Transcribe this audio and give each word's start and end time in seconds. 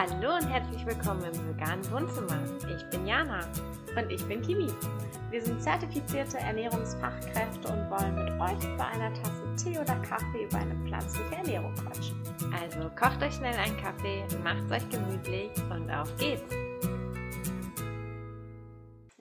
Hallo 0.00 0.36
und 0.36 0.46
herzlich 0.48 0.86
willkommen 0.86 1.24
im 1.24 1.48
veganen 1.48 1.90
Wohnzimmer. 1.90 2.38
Ich 2.72 2.88
bin 2.88 3.04
Jana. 3.04 3.40
Und 3.96 4.08
ich 4.12 4.24
bin 4.28 4.40
Kimi. 4.42 4.72
Wir 5.28 5.42
sind 5.42 5.60
zertifizierte 5.60 6.38
Ernährungsfachkräfte 6.38 7.66
und 7.66 7.90
wollen 7.90 8.14
mit 8.14 8.30
euch 8.40 8.76
bei 8.76 8.84
einer 8.84 9.12
Tasse 9.12 9.56
Tee 9.56 9.76
oder 9.76 9.96
Kaffee 10.02 10.44
über 10.44 10.58
eine 10.58 10.76
pflanzliche 10.86 11.34
Ernährung 11.34 11.74
quatschen. 11.74 12.22
Also 12.62 12.88
kocht 12.90 13.20
euch 13.24 13.34
schnell 13.34 13.56
einen 13.56 13.76
Kaffee, 13.76 14.24
macht 14.44 14.70
euch 14.70 14.88
gemütlich 14.88 15.50
und 15.68 15.90
auf 15.90 16.16
geht's. 16.16 16.54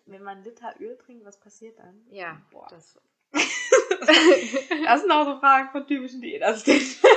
Wenn 0.05 0.21
man 0.21 0.37
einen 0.37 0.43
Liter 0.43 0.75
Öl 0.79 0.95
trinkt, 1.03 1.25
was 1.25 1.39
passiert 1.39 1.79
dann? 1.79 2.05
Ja, 2.11 2.39
Boah. 2.51 2.67
das. 2.69 2.99
das 3.33 5.01
sind 5.01 5.11
auch 5.11 5.25
so 5.25 5.39
Fragen 5.39 5.69
von 5.71 5.87
typischen 5.87 6.21
Diätassistenten. 6.21 7.16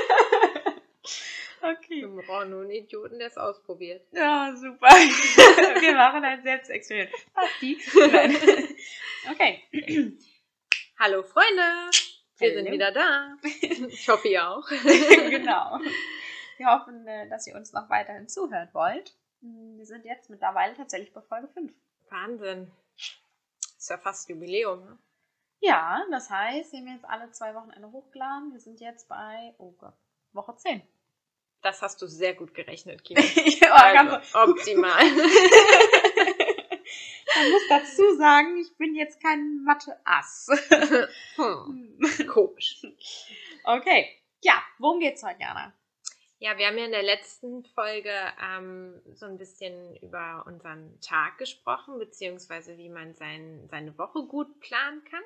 Okay. 1.63 2.03
Wir 2.03 2.23
brauchen 2.23 2.51
nur 2.51 2.63
einen 2.63 2.71
Idioten, 2.71 3.19
der 3.19 3.29
es 3.29 3.37
ausprobiert. 3.37 4.07
Ja, 4.13 4.55
super. 4.57 4.87
Wir 5.81 5.95
machen 5.95 6.25
ein 6.25 6.43
Selbstexperiment. 6.43 7.13
Basti. 7.35 7.79
Okay. 9.31 9.63
Hallo 10.99 11.23
Freunde. 11.23 11.91
Wir 12.39 12.51
Hallo. 12.53 12.63
sind 12.63 12.73
wieder 12.73 12.91
da. 12.91 13.37
Ich 13.43 14.09
hoffe, 14.09 14.29
ihr 14.29 14.49
auch. 14.49 14.67
genau. 15.31 15.79
Wir 16.57 16.67
hoffen, 16.67 17.07
äh, 17.07 17.29
dass 17.29 17.47
ihr 17.47 17.55
uns 17.55 17.75
noch 17.75 17.91
weiterhin 17.91 18.29
zuhören 18.29 18.71
wollt. 18.73 19.15
Hm, 19.43 19.77
wir 19.77 19.85
sind 19.85 20.07
jetzt 20.07 20.31
mittlerweile 20.31 20.75
tatsächlich 20.75 21.13
bei 21.13 21.21
Folge 21.21 21.49
5. 21.49 21.71
Wahnsinn. 22.09 22.73
Ist 22.97 23.91
ja 23.91 23.99
fast 23.99 24.27
Jubiläum, 24.31 24.87
ne? 24.87 24.99
Ja, 25.61 26.03
das 26.11 26.31
heißt, 26.31 26.73
wir 26.73 26.81
haben 26.81 26.95
jetzt 26.95 27.05
alle 27.05 27.31
zwei 27.33 27.55
Wochen 27.55 27.71
eine 27.71 27.93
hochgeladen. 27.93 28.53
Wir 28.53 28.61
sind 28.61 28.81
jetzt 28.81 29.07
bei, 29.07 29.55
oh 29.59 29.73
Gott, 29.73 29.95
Woche 30.33 30.57
10. 30.57 30.83
Das 31.63 31.83
hast 31.83 32.01
du 32.01 32.07
sehr 32.07 32.35
gut 32.35 32.55
gerechnet, 32.55 33.05
Kino. 33.05 33.21
ja, 33.61 33.73
also, 33.73 34.17
optimal. 34.51 35.05
Man 37.37 37.51
muss 37.51 37.69
dazu 37.69 38.17
sagen, 38.17 38.57
ich 38.59 38.77
bin 38.77 38.95
jetzt 38.95 39.23
kein 39.23 39.63
Mathe-Ass. 39.65 40.49
hm. 41.37 42.01
Komisch. 42.27 42.83
Okay. 43.65 44.09
Ja, 44.41 44.63
worum 44.79 45.01
geht's 45.01 45.23
heute, 45.23 45.41
Jana? 45.41 45.75
Ja, 46.39 46.57
wir 46.57 46.67
haben 46.67 46.79
ja 46.79 46.87
in 46.87 46.93
der 46.93 47.03
letzten 47.03 47.63
Folge 47.65 48.11
ähm, 48.43 49.03
so 49.13 49.27
ein 49.27 49.37
bisschen 49.37 49.95
über 49.97 50.45
unseren 50.47 50.99
Tag 51.01 51.37
gesprochen, 51.37 51.99
beziehungsweise 51.99 52.79
wie 52.79 52.89
man 52.89 53.15
sein, 53.15 53.69
seine 53.71 53.97
Woche 53.99 54.27
gut 54.27 54.59
planen 54.61 55.05
kann. 55.05 55.23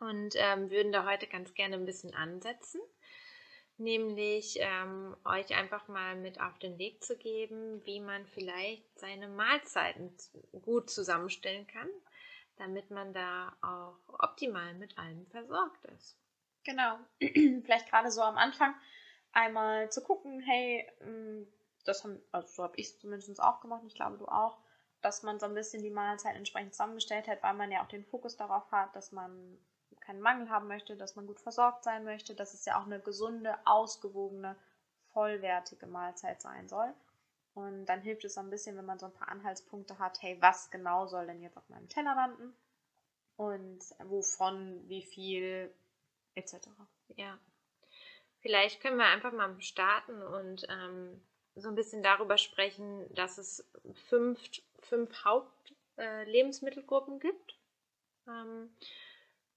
Und 0.00 0.34
ähm, 0.36 0.70
würden 0.70 0.92
da 0.92 1.04
heute 1.04 1.26
ganz 1.26 1.52
gerne 1.54 1.74
ein 1.76 1.84
bisschen 1.84 2.14
ansetzen 2.14 2.80
nämlich 3.78 4.58
ähm, 4.60 5.16
euch 5.24 5.56
einfach 5.56 5.88
mal 5.88 6.16
mit 6.16 6.40
auf 6.40 6.58
den 6.58 6.78
Weg 6.78 7.02
zu 7.02 7.16
geben, 7.16 7.84
wie 7.84 8.00
man 8.00 8.26
vielleicht 8.26 8.98
seine 8.98 9.28
Mahlzeiten 9.28 10.12
gut 10.62 10.90
zusammenstellen 10.90 11.66
kann, 11.66 11.88
damit 12.56 12.90
man 12.90 13.12
da 13.12 13.56
auch 13.60 13.98
optimal 14.18 14.74
mit 14.74 14.98
allem 14.98 15.26
versorgt 15.26 15.84
ist. 15.96 16.18
Genau. 16.64 16.98
vielleicht 17.20 17.88
gerade 17.88 18.10
so 18.10 18.22
am 18.22 18.36
Anfang 18.36 18.74
einmal 19.32 19.90
zu 19.90 20.02
gucken, 20.02 20.40
hey, 20.40 20.86
mm, 21.04 21.46
das 21.84 22.04
haben, 22.04 22.20
also 22.32 22.48
so 22.48 22.62
habe 22.64 22.76
ich 22.76 22.88
es 22.88 22.98
zumindest 22.98 23.40
auch 23.40 23.60
gemacht, 23.60 23.82
ich 23.86 23.94
glaube 23.94 24.18
du 24.18 24.26
auch, 24.26 24.58
dass 25.00 25.22
man 25.22 25.38
so 25.38 25.46
ein 25.46 25.54
bisschen 25.54 25.82
die 25.82 25.90
Mahlzeit 25.90 26.36
entsprechend 26.36 26.74
zusammengestellt 26.74 27.28
hat, 27.28 27.42
weil 27.42 27.54
man 27.54 27.70
ja 27.70 27.82
auch 27.82 27.88
den 27.88 28.04
Fokus 28.04 28.36
darauf 28.36 28.70
hat, 28.72 28.94
dass 28.96 29.12
man 29.12 29.58
keinen 30.08 30.22
Mangel 30.22 30.48
haben 30.48 30.68
möchte, 30.68 30.96
dass 30.96 31.16
man 31.16 31.26
gut 31.26 31.38
versorgt 31.38 31.84
sein 31.84 32.02
möchte, 32.02 32.34
dass 32.34 32.54
es 32.54 32.64
ja 32.64 32.80
auch 32.80 32.86
eine 32.86 32.98
gesunde, 32.98 33.54
ausgewogene, 33.66 34.56
vollwertige 35.12 35.86
Mahlzeit 35.86 36.40
sein 36.40 36.66
soll. 36.66 36.94
Und 37.52 37.84
dann 37.86 38.00
hilft 38.00 38.24
es 38.24 38.38
ein 38.38 38.48
bisschen, 38.48 38.78
wenn 38.78 38.86
man 38.86 38.98
so 38.98 39.04
ein 39.04 39.12
paar 39.12 39.28
Anhaltspunkte 39.28 39.98
hat, 39.98 40.22
hey, 40.22 40.38
was 40.40 40.70
genau 40.70 41.06
soll 41.06 41.26
denn 41.26 41.42
jetzt 41.42 41.58
auf 41.58 41.68
meinem 41.68 41.90
Teller 41.90 42.14
landen? 42.14 42.56
Und 43.36 43.80
wovon, 44.04 44.88
wie 44.88 45.02
viel, 45.02 45.70
etc. 46.34 46.54
Ja. 47.16 47.38
Vielleicht 48.40 48.80
können 48.80 48.96
wir 48.96 49.08
einfach 49.08 49.32
mal 49.32 49.60
starten 49.60 50.22
und 50.22 50.66
ähm, 50.70 51.20
so 51.54 51.68
ein 51.68 51.74
bisschen 51.74 52.02
darüber 52.02 52.38
sprechen, 52.38 53.12
dass 53.12 53.36
es 53.36 53.70
fünf, 54.08 54.40
fünf 54.78 55.22
Hauptlebensmittelgruppen 55.22 57.16
äh, 57.16 57.18
gibt. 57.18 57.58
Ähm, 58.26 58.70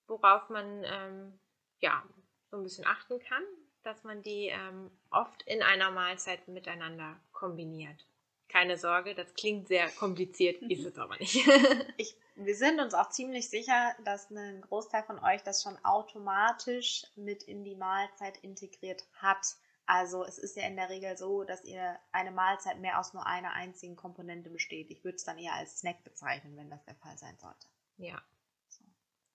worauf 0.07 0.49
man 0.49 0.83
ähm, 0.83 1.39
ja 1.79 2.03
so 2.49 2.57
ein 2.57 2.63
bisschen 2.63 2.85
achten 2.85 3.19
kann, 3.19 3.43
dass 3.83 4.03
man 4.03 4.21
die 4.21 4.47
ähm, 4.47 4.91
oft 5.09 5.43
in 5.43 5.63
einer 5.63 5.91
Mahlzeit 5.91 6.47
miteinander 6.47 7.19
kombiniert. 7.31 8.05
Keine 8.49 8.77
Sorge, 8.77 9.15
das 9.15 9.33
klingt 9.33 9.69
sehr 9.69 9.87
kompliziert, 9.91 10.61
ist 10.63 10.85
es 10.85 10.97
aber 10.97 11.17
nicht. 11.17 11.35
ich, 11.97 12.17
wir 12.35 12.55
sind 12.55 12.81
uns 12.81 12.93
auch 12.93 13.09
ziemlich 13.09 13.49
sicher, 13.49 13.95
dass 14.03 14.29
ein 14.29 14.61
Großteil 14.61 15.03
von 15.03 15.19
euch 15.19 15.41
das 15.43 15.63
schon 15.63 15.77
automatisch 15.85 17.05
mit 17.15 17.43
in 17.43 17.63
die 17.63 17.75
Mahlzeit 17.75 18.37
integriert 18.43 19.05
hat. 19.13 19.55
Also 19.85 20.25
es 20.25 20.37
ist 20.37 20.57
ja 20.57 20.67
in 20.67 20.75
der 20.75 20.89
Regel 20.89 21.17
so, 21.17 21.43
dass 21.43 21.63
ihr 21.63 21.97
eine 22.11 22.31
Mahlzeit 22.31 22.79
mehr 22.79 22.99
aus 22.99 23.13
nur 23.13 23.25
einer 23.25 23.53
einzigen 23.53 23.95
Komponente 23.95 24.49
besteht. 24.49 24.91
Ich 24.91 25.03
würde 25.05 25.15
es 25.15 25.23
dann 25.23 25.37
eher 25.37 25.53
als 25.53 25.79
Snack 25.79 26.03
bezeichnen, 26.03 26.57
wenn 26.57 26.69
das 26.69 26.83
der 26.83 26.95
Fall 26.95 27.17
sein 27.17 27.37
sollte. 27.39 27.67
Ja. 27.97 28.21
So. 28.67 28.83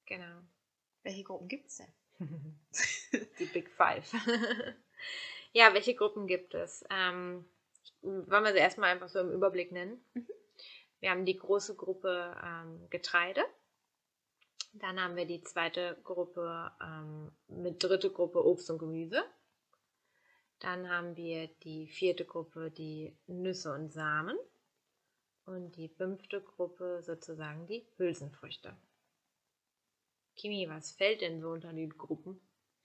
Genau. 0.04 0.42
Welche 1.06 1.22
Gruppen 1.22 1.46
gibt 1.46 1.68
es 1.68 1.76
denn? 1.76 1.92
Die 3.38 3.44
Big 3.44 3.70
Five. 3.70 4.12
ja, 5.52 5.72
welche 5.72 5.94
Gruppen 5.94 6.26
gibt 6.26 6.52
es? 6.52 6.84
Ähm, 6.90 7.44
wollen 8.02 8.42
wir 8.42 8.50
sie 8.50 8.58
erstmal 8.58 8.90
einfach 8.90 9.08
so 9.08 9.20
im 9.20 9.30
Überblick 9.30 9.70
nennen? 9.70 10.04
Mhm. 10.14 10.26
Wir 10.98 11.10
haben 11.12 11.24
die 11.24 11.36
große 11.36 11.76
Gruppe 11.76 12.34
ähm, 12.44 12.90
Getreide. 12.90 13.44
Dann 14.72 15.00
haben 15.00 15.14
wir 15.14 15.26
die 15.26 15.42
zweite 15.42 15.96
Gruppe 16.02 16.72
ähm, 16.82 17.30
mit 17.46 17.80
dritte 17.84 18.10
Gruppe 18.10 18.44
Obst 18.44 18.68
und 18.70 18.78
Gemüse. 18.78 19.22
Dann 20.58 20.90
haben 20.90 21.14
wir 21.14 21.46
die 21.62 21.86
vierte 21.86 22.24
Gruppe, 22.24 22.72
die 22.72 23.16
Nüsse 23.28 23.72
und 23.72 23.92
Samen. 23.92 24.36
Und 25.44 25.76
die 25.76 25.88
fünfte 25.88 26.40
Gruppe 26.40 27.00
sozusagen 27.04 27.68
die 27.68 27.86
Hülsenfrüchte. 27.96 28.76
Kimi, 30.36 30.68
was 30.68 30.92
fällt 30.92 31.22
denn 31.22 31.40
so 31.40 31.50
unter 31.50 31.72
die 31.72 31.88
Gruppen? 31.88 32.40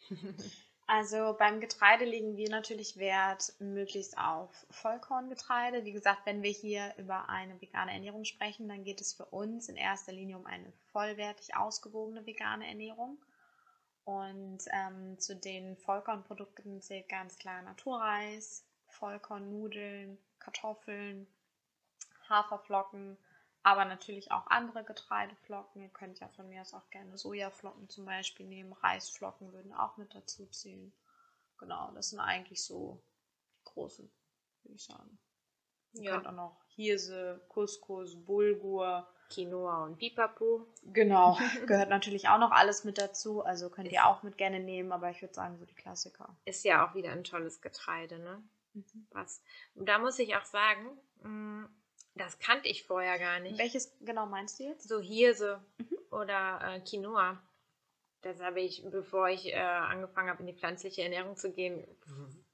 Also 0.94 1.38
beim 1.40 1.62
Getreide 1.62 2.04
legen 2.04 2.36
wir 2.36 2.50
natürlich 2.50 2.98
Wert 2.98 3.54
möglichst 3.60 4.18
auf 4.18 4.66
Vollkorngetreide. 4.72 5.86
Wie 5.86 5.94
gesagt, 5.94 6.26
wenn 6.26 6.44
wir 6.44 6.52
hier 6.52 6.94
über 6.98 7.30
eine 7.30 7.62
vegane 7.62 7.94
Ernährung 7.94 8.26
sprechen, 8.26 8.68
dann 8.68 8.84
geht 8.84 9.00
es 9.00 9.14
für 9.14 9.24
uns 9.24 9.70
in 9.70 9.78
erster 9.78 10.12
Linie 10.12 10.36
um 10.36 10.46
eine 10.46 10.70
vollwertig 10.92 11.56
ausgewogene 11.56 12.26
vegane 12.26 12.68
Ernährung. 12.68 13.18
Und 14.04 14.66
ähm, 14.74 15.18
zu 15.18 15.34
den 15.34 15.78
Vollkornprodukten 15.78 16.82
zählt 16.82 17.08
ganz 17.08 17.38
klar 17.38 17.62
Naturreis, 17.62 18.66
Vollkornnudeln, 18.88 20.18
Kartoffeln, 20.40 21.26
Haferflocken, 22.28 23.18
aber 23.64 23.86
natürlich 23.86 24.32
auch 24.32 24.48
andere 24.48 24.84
Getreideflocken. 24.84 25.82
Ihr 25.82 25.90
könnt 25.90 26.20
ja 26.20 26.28
von 26.30 26.50
mir 26.50 26.62
aus 26.62 26.74
auch 26.74 26.90
gerne 26.90 27.18
Sojaflocken 27.18 27.90
zum 27.90 28.06
Beispiel 28.06 28.46
nehmen. 28.46 28.74
Reisflocken 28.74 29.54
würden 29.54 29.74
auch 29.74 29.98
mit 29.98 30.14
dazu 30.16 30.46
zählen. 30.48 30.92
Genau, 31.58 31.92
das 31.92 32.10
sind 32.10 32.20
eigentlich 32.20 32.64
so 32.64 33.04
die 33.60 33.64
großen, 33.66 34.12
würde 34.64 34.76
ich 34.76 34.84
sagen. 34.84 35.20
Ihr 35.94 36.04
ja. 36.04 36.14
könnt 36.14 36.28
auch 36.28 36.32
noch 36.32 36.64
Hirse, 36.70 37.46
Couscous, 37.50 38.16
Bulgur, 38.26 39.08
Quinoa 39.30 39.86
und 39.86 39.98
Pipapo. 39.98 40.68
Genau, 40.84 41.38
gehört 41.68 41.90
natürlich 41.90 42.30
auch 42.30 42.40
noch 42.40 42.52
alles 42.52 42.84
mit 42.84 42.98
dazu. 42.98 43.44
Also 43.44 43.70
könnt 43.70 43.88
ist 43.88 43.94
ihr 43.94 44.06
auch 44.06 44.24
mit 44.24 44.38
gerne 44.38 44.60
nehmen, 44.60 44.92
aber 44.92 45.10
ich 45.10 45.22
würde 45.22 45.34
sagen, 45.34 45.58
so 45.58 45.66
die 45.66 45.76
Klassiker. 45.76 46.36
Ist 46.46 46.64
ja 46.66 46.88
auch 46.88 46.96
wieder 46.96 47.12
ein 47.12 47.24
tolles 47.24 47.62
Getreide, 47.62 48.20
ne? 48.20 48.44
Mhm. 48.74 49.08
Was. 49.12 49.42
Und 49.76 49.88
da 49.88 50.00
muss 50.00 50.18
ich 50.20 50.36
auch 50.36 50.46
sagen, 50.46 50.98
mm, 51.22 51.66
das 52.16 52.40
kannte 52.40 52.68
ich 52.68 52.84
vorher 52.84 53.18
gar 53.20 53.40
nicht. 53.40 53.58
Welches 53.58 53.98
genau 54.02 54.26
meinst 54.26 54.60
du 54.60 54.64
jetzt? 54.64 54.88
So 54.88 55.00
Hirse 55.00 55.64
mhm. 55.78 55.98
oder 56.12 56.60
äh, 56.64 56.80
Quinoa. 56.82 57.42
Das 58.22 58.40
habe 58.40 58.62
ich, 58.62 58.84
bevor 58.90 59.30
ich 59.30 59.48
äh, 59.48 59.58
angefangen 59.58 60.30
habe, 60.30 60.42
in 60.42 60.48
die 60.48 60.54
pflanzliche 60.54 61.02
Ernährung 61.02 61.36
zu 61.36 61.52
gehen, 61.52 61.88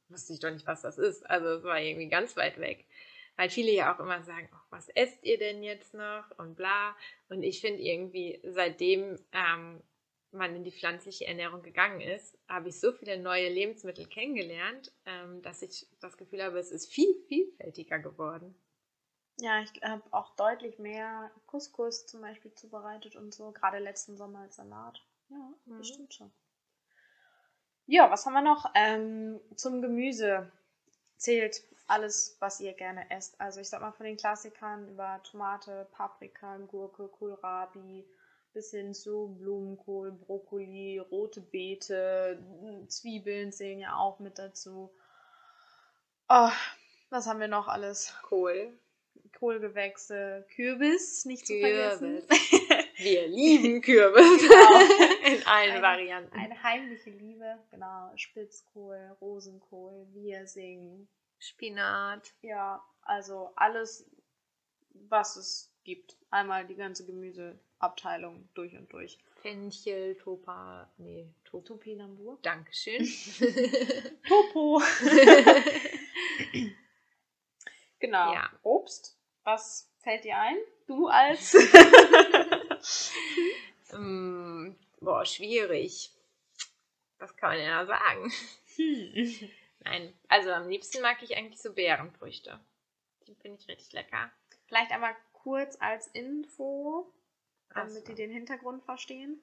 wusste 0.07 0.33
ich 0.33 0.39
doch 0.39 0.51
nicht, 0.51 0.65
was 0.67 0.81
das 0.81 0.97
ist. 0.97 1.29
Also 1.29 1.47
es 1.47 1.63
war 1.63 1.79
irgendwie 1.79 2.07
ganz 2.07 2.37
weit 2.37 2.59
weg. 2.59 2.85
Weil 3.35 3.49
viele 3.49 3.71
ja 3.71 3.93
auch 3.93 3.99
immer 3.99 4.23
sagen, 4.23 4.49
oh, 4.51 4.65
was 4.69 4.89
esst 4.89 5.23
ihr 5.23 5.37
denn 5.37 5.61
jetzt 5.61 5.93
noch 5.93 6.25
und 6.37 6.55
bla. 6.55 6.95
Und 7.29 7.43
ich 7.43 7.61
finde 7.61 7.81
irgendwie, 7.81 8.39
seitdem 8.43 9.19
ähm, 9.31 9.83
man 10.31 10.55
in 10.55 10.63
die 10.63 10.71
pflanzliche 10.71 11.27
Ernährung 11.27 11.61
gegangen 11.61 12.01
ist, 12.01 12.37
habe 12.47 12.69
ich 12.69 12.79
so 12.79 12.91
viele 12.93 13.19
neue 13.19 13.49
Lebensmittel 13.49 14.07
kennengelernt, 14.07 14.91
ähm, 15.05 15.41
dass 15.41 15.61
ich 15.61 15.87
das 15.99 16.17
Gefühl 16.17 16.43
habe, 16.43 16.57
es 16.57 16.71
ist 16.71 16.91
viel 16.91 17.13
vielfältiger 17.27 17.99
geworden. 17.99 18.55
Ja, 19.39 19.59
ich 19.61 19.71
habe 19.83 20.01
auch 20.11 20.35
deutlich 20.35 20.79
mehr 20.79 21.29
Couscous 21.45 22.07
zum 22.07 22.21
Beispiel 22.21 22.53
zubereitet 22.53 23.15
und 23.15 23.33
so, 23.33 23.51
gerade 23.51 23.77
letzten 23.77 24.17
Sommer 24.17 24.39
als 24.39 24.55
Salat. 24.55 25.01
Ja, 25.29 25.53
mhm. 25.65 25.77
bestimmt 25.77 26.13
schon. 26.13 26.31
Ja, 27.85 28.09
was 28.11 28.25
haben 28.25 28.33
wir 28.33 28.41
noch? 28.41 28.71
Ähm, 28.73 29.39
zum 29.55 29.81
Gemüse 29.81 30.51
zählt 31.17 31.61
alles, 31.87 32.35
was 32.39 32.59
ihr 32.59 32.73
gerne 32.73 33.09
esst. 33.11 33.39
Also 33.39 33.61
ich 33.61 33.69
sag 33.69 33.81
mal 33.81 33.91
von 33.91 34.05
den 34.05 34.17
Klassikern 34.17 34.89
über 34.89 35.21
Tomate, 35.23 35.87
Paprika, 35.91 36.57
Gurke, 36.57 37.07
Kohlrabi, 37.07 38.05
bis 38.53 38.71
hin 38.71 38.93
zu 38.93 39.35
Blumenkohl, 39.39 40.11
Brokkoli, 40.11 40.99
rote 40.99 41.41
Beete, 41.41 42.43
Zwiebeln 42.87 43.53
zählen 43.53 43.79
ja 43.79 43.95
auch 43.95 44.19
mit 44.19 44.39
dazu. 44.39 44.91
Oh, 46.27 46.49
was 47.09 47.27
haben 47.27 47.39
wir 47.39 47.47
noch 47.47 47.67
alles? 47.67 48.13
Kohl. 48.23 48.77
Kohlgewächse, 49.39 50.45
Kürbis, 50.55 51.25
nicht 51.25 51.45
Kürbis. 51.45 51.99
zu 51.99 51.99
vergessen. 51.99 52.87
Wir 52.97 53.27
lieben 53.27 53.81
Kürbis. 53.81 54.41
Genau. 54.41 54.79
In 55.35 55.45
allen 55.45 55.71
Eine- 55.73 55.81
Varianten. 55.81 56.35
Eine 56.37 56.63
heimliche 56.63 57.11
Liebe, 57.11 57.57
genau. 57.69 58.11
Spitzkohl, 58.15 59.15
Rosenkohl, 59.21 60.07
Wirsing. 60.13 61.07
Spinat. 61.39 62.33
Ja, 62.41 62.83
also 63.03 63.51
alles, 63.55 64.09
was 65.09 65.35
es 65.35 65.71
gibt. 65.83 66.17
Einmal 66.31 66.65
die 66.65 66.75
ganze 66.75 67.05
Gemüseabteilung 67.05 68.49
durch 68.55 68.75
und 68.75 68.91
durch. 68.91 69.19
Fenchel, 69.43 70.15
Topa. 70.15 70.89
Nee, 70.97 71.29
Top. 71.45 71.63
Topinambur. 71.65 72.39
Dankeschön. 72.41 73.07
Topo. 74.27 74.81
genau. 77.99 78.33
Ja. 78.33 78.49
Obst. 78.63 79.16
Was 79.47 79.89
fällt 79.99 80.25
dir 80.25 80.37
ein? 80.37 80.57
Du 80.87 81.07
als. 81.07 81.53
Mm, 83.93 84.75
boah, 84.99 85.25
schwierig. 85.25 86.11
Was 87.17 87.33
kann 87.37 87.51
man 87.51 87.59
denn 87.59 87.69
da 87.69 87.85
sagen? 87.85 88.33
Hm. 88.75 89.49
Nein, 89.85 90.13
also 90.27 90.51
am 90.51 90.67
liebsten 90.67 91.01
mag 91.01 91.23
ich 91.23 91.37
eigentlich 91.37 91.61
so 91.61 91.73
Beerenfrüchte. 91.73 92.59
Die 93.25 93.35
finde 93.35 93.57
ich 93.61 93.69
richtig 93.69 93.93
lecker. 93.93 94.29
Vielleicht 94.65 94.91
einmal 94.91 95.15
kurz 95.31 95.77
als 95.79 96.07
Info, 96.07 97.09
damit 97.69 97.95
Also. 97.95 98.05
die 98.05 98.15
den 98.15 98.31
Hintergrund 98.31 98.83
verstehen. 98.83 99.41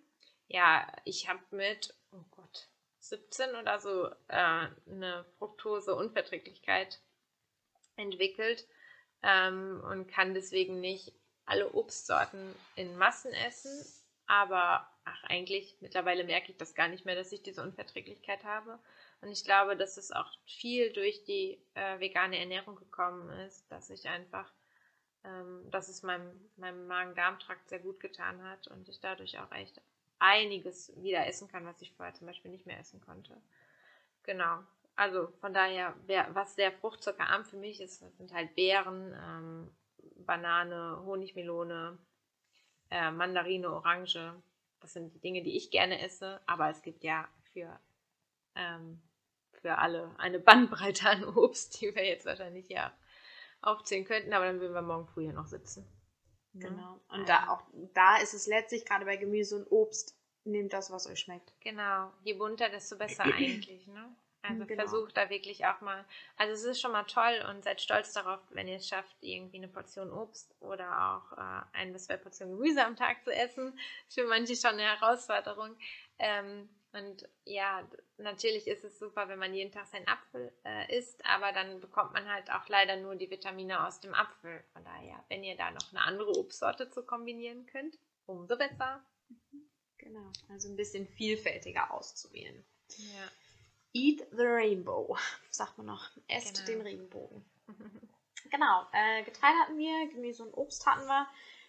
Ja, 0.49 0.87
ich 1.05 1.31
habe 1.31 1.41
mit, 1.51 1.95
oh 2.13 2.25
Gott, 2.31 2.69
17 2.99 3.55
oder 3.57 3.81
so 3.81 4.09
äh, 4.29 4.69
eine 4.87 5.25
Fructose-Unverträglichkeit 5.39 7.01
entwickelt 7.97 8.67
ähm, 9.25 9.83
und 9.91 10.07
kann 10.07 10.35
deswegen 10.35 10.81
nicht 10.81 11.13
alle 11.47 11.73
Obstsorten 11.73 12.55
in 12.77 12.97
Massen 12.97 13.33
essen. 13.33 13.85
Aber 14.27 14.89
ach, 15.05 15.25
eigentlich 15.25 15.77
mittlerweile 15.81 16.25
merke 16.25 16.53
ich 16.53 16.57
das 16.57 16.75
gar 16.75 16.89
nicht 16.89 17.05
mehr, 17.05 17.15
dass 17.15 17.33
ich 17.33 17.43
diese 17.43 17.63
Unverträglichkeit 17.63 18.45
habe. 18.45 18.79
Und 19.21 19.31
ich 19.31 19.45
glaube, 19.45 19.77
dass 19.77 19.97
es 19.97 20.13
auch 20.13 20.31
viel 20.47 20.93
durch 20.93 21.25
die 21.25 21.59
äh, 21.75 21.99
vegane 21.99 22.39
Ernährung 22.39 22.77
gekommen 22.77 23.31
ist, 23.41 23.71
dass 23.71 23.91
ich 23.91 24.09
einfach, 24.09 24.51
ähm, 25.25 25.71
dass 25.71 25.89
es 25.89 26.03
meinem, 26.03 26.51
meinem 26.57 26.87
Magen-Darm-Trakt 26.87 27.69
sehr 27.69 27.81
gut 27.81 28.01
getan 28.01 28.43
hat 28.43 28.69
und 28.69 28.89
ich 28.89 29.01
dadurch 29.01 29.39
auch 29.39 29.51
echt 29.53 29.81
einiges 30.19 30.93
wieder 31.03 31.27
essen 31.27 31.49
kann, 31.49 31.67
was 31.67 31.81
ich 31.83 31.93
vorher 31.93 32.15
zum 32.15 32.27
Beispiel 32.27 32.51
nicht 32.51 32.67
mehr 32.67 32.79
essen 32.79 33.01
konnte. 33.01 33.41
Genau. 34.23 34.63
Also 34.97 35.29
von 35.41 35.53
daher, 35.53 35.95
was 36.35 36.55
sehr 36.55 36.73
fruchtzuckerarm 36.73 37.45
für 37.45 37.57
mich 37.57 37.81
ist, 37.81 37.99
sind 38.17 38.33
halt 38.33 38.55
Beeren, 38.55 39.13
ähm, 39.13 39.71
Banane, 40.25 41.03
Honigmelone, 41.05 41.99
äh, 42.91 43.11
Mandarine, 43.11 43.71
Orange. 43.71 44.35
Das 44.81 44.93
sind 44.93 45.13
die 45.15 45.21
Dinge, 45.21 45.43
die 45.43 45.57
ich 45.57 45.71
gerne 45.71 46.01
esse. 46.01 46.41
Aber 46.47 46.71
es 46.71 46.83
gibt 46.83 47.03
ja 47.03 47.29
für, 47.53 47.81
ähm, 48.55 49.03
für 49.53 49.79
alle 49.79 50.15
eine 50.19 50.39
Bandbreite 50.39 51.09
an 51.09 51.25
Obst, 51.37 51.81
die 51.81 51.95
wir 51.95 52.05
jetzt 52.05 52.27
wahrscheinlich 52.27 52.69
ja 52.69 52.93
aufzählen 53.63 54.05
könnten. 54.05 54.33
Aber 54.33 54.45
dann 54.45 54.61
würden 54.61 54.75
wir 54.75 54.83
morgen 54.83 55.09
früh 55.09 55.25
hier 55.25 55.33
noch 55.33 55.47
sitzen. 55.47 55.89
Ne? 56.53 56.69
Genau. 56.69 57.01
Und 57.09 57.29
da 57.29 57.49
auch 57.49 57.63
da 57.95 58.19
ist 58.19 58.33
es 58.33 58.47
letztlich 58.47 58.85
gerade 58.85 59.05
bei 59.05 59.17
Gemüse 59.17 59.57
und 59.57 59.73
Obst, 59.73 60.17
nehmt 60.45 60.73
das, 60.73 60.91
was 60.91 61.07
euch 61.07 61.21
schmeckt. 61.21 61.53
Genau, 61.61 62.13
je 62.23 62.35
bunter, 62.35 62.69
desto 62.69 62.97
besser 62.97 63.25
eigentlich, 63.35 63.87
ne? 63.87 64.15
Also 64.47 64.67
Genau. 64.67 64.83
versucht 64.83 65.17
da 65.17 65.31
wirklich 65.31 65.65
auch 65.65 65.81
mal, 65.81 66.05
also 66.37 66.53
es 66.53 66.65
ist 66.65 66.81
schon 66.81 66.93
mal 66.93 67.05
toll 67.05 67.45
und 67.49 67.65
seid 67.65 67.81
stolz 67.81 68.13
darauf, 68.13 68.41
wenn 68.51 68.69
ihr 68.69 68.77
es 68.77 68.87
schafft, 68.87 69.17
irgendwie 69.21 69.57
eine 69.57 69.69
Portion 69.69 70.13
Obst 70.13 70.55
oder 70.61 71.17
auch 71.17 71.39
äh, 71.39 71.63
ein 71.73 71.93
bis 71.93 72.05
zwei 72.05 72.19
Portionen 72.19 72.57
Gemüse 72.59 72.85
am 72.85 72.95
Tag 72.97 73.25
zu 73.25 73.35
essen. 73.35 73.79
Für 74.09 74.27
manche 74.27 74.55
schon 74.55 74.73
eine 74.73 74.83
Herausforderung. 74.83 75.77
Ähm, 76.19 76.69
und 76.93 77.29
ja, 77.45 77.89
natürlich 78.19 78.69
ist 78.69 78.85
es 78.85 78.99
super, 78.99 79.29
wenn 79.29 79.39
man 79.39 79.55
jeden 79.55 79.73
Tag 79.73 79.87
seinen 79.87 80.07
Apfel 80.07 80.53
äh, 80.65 80.97
isst, 80.97 81.25
aber 81.27 81.51
dann 81.53 81.81
bekommt 81.81 82.13
man 82.13 82.31
halt 82.31 82.51
auch 82.53 82.69
leider 82.69 82.97
nur 82.97 83.17
die 83.17 83.31
Vitamine 83.31 83.85
aus 83.87 83.99
dem 84.01 84.15
Apfel. 84.15 84.63
Von 84.73 84.85
daher, 84.85 85.25
wenn 85.29 85.43
ihr 85.43 85.57
da 85.57 85.71
noch 85.73 85.91
eine 85.91 86.03
andere 86.03 86.39
Obstsorte 86.39 86.91
zu 86.91 87.03
kombinieren 87.05 87.67
könnt, 87.67 87.99
umso 88.27 88.57
besser. 88.57 89.05
Genau. 89.99 90.31
Also 90.51 90.69
ein 90.69 90.77
bisschen 90.77 91.09
vielfältiger 91.09 91.91
auszuwählen. 91.93 92.65
Ja. 92.99 93.29
Eat 93.95 94.27
the 94.33 94.43
rainbow, 94.45 95.17
sagt 95.51 95.79
man 95.79 95.87
noch. 95.87 96.11
Esst 96.29 96.55
Genau. 96.57 96.67
den 96.67 96.81
Regenbogen. 96.83 97.45
Genau. 98.51 98.87
Äh, 98.93 99.25
Getreide 99.25 99.59
hatten 99.61 99.79
wir, 99.79 100.09
Gemüse 100.13 100.45
und 100.45 100.53
Obst 100.53 100.85
hatten 100.87 101.07
wir. 101.07 101.27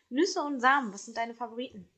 Nüsse 0.10 0.42
und 0.44 0.60
Samen, 0.60 0.94
was 0.94 1.06
sind 1.06 1.18
deine 1.18 1.34
Favoriten? 1.34 1.90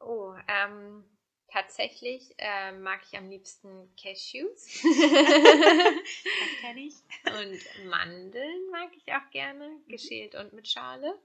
Oh, 0.00 0.34
ähm, 0.48 1.04
tatsächlich 1.48 2.34
äh, 2.38 2.72
mag 2.72 3.00
ich 3.04 3.16
am 3.16 3.28
liebsten 3.28 3.94
Cashews. 3.96 4.82
Das 4.82 6.60
kenne 6.60 6.80
ich. 6.80 6.94
und 7.24 7.88
Mandeln 7.88 8.70
mag 8.72 8.90
ich 8.96 9.12
auch 9.12 9.30
gerne, 9.30 9.70
geschält 9.86 10.34
und 10.34 10.52
mit 10.54 10.66
Schale. 10.66 11.20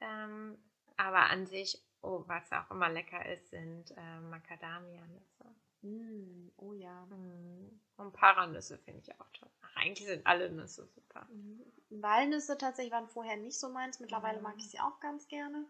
Ähm, 0.00 0.58
aber 0.96 1.30
an 1.30 1.46
sich, 1.46 1.78
oh, 2.02 2.24
was 2.26 2.50
auch 2.52 2.70
immer 2.70 2.88
lecker 2.88 3.24
ist, 3.26 3.50
sind 3.50 3.90
äh, 3.96 4.20
Macadamia-Nüsse. 4.22 5.54
Mm, 5.86 6.50
oh 6.56 6.72
ja. 6.72 7.06
Mm, 7.06 7.80
Und 7.96 8.12
Paranüsse 8.12 8.78
finde 8.78 9.00
ich 9.00 9.20
auch 9.20 9.30
toll. 9.32 9.50
Ach, 9.62 9.76
eigentlich 9.76 10.06
sind 10.06 10.26
alle 10.26 10.50
Nüsse 10.50 10.86
super. 10.86 11.26
Mhm. 11.30 11.62
Walnüsse 11.90 12.58
tatsächlich 12.58 12.92
waren 12.92 13.08
vorher 13.08 13.36
nicht 13.36 13.58
so 13.58 13.68
meins. 13.68 14.00
Mittlerweile 14.00 14.38
Mhm. 14.38 14.42
mag 14.42 14.54
ich 14.58 14.68
sie 14.70 14.80
auch 14.80 14.98
ganz 15.00 15.28
gerne. 15.28 15.64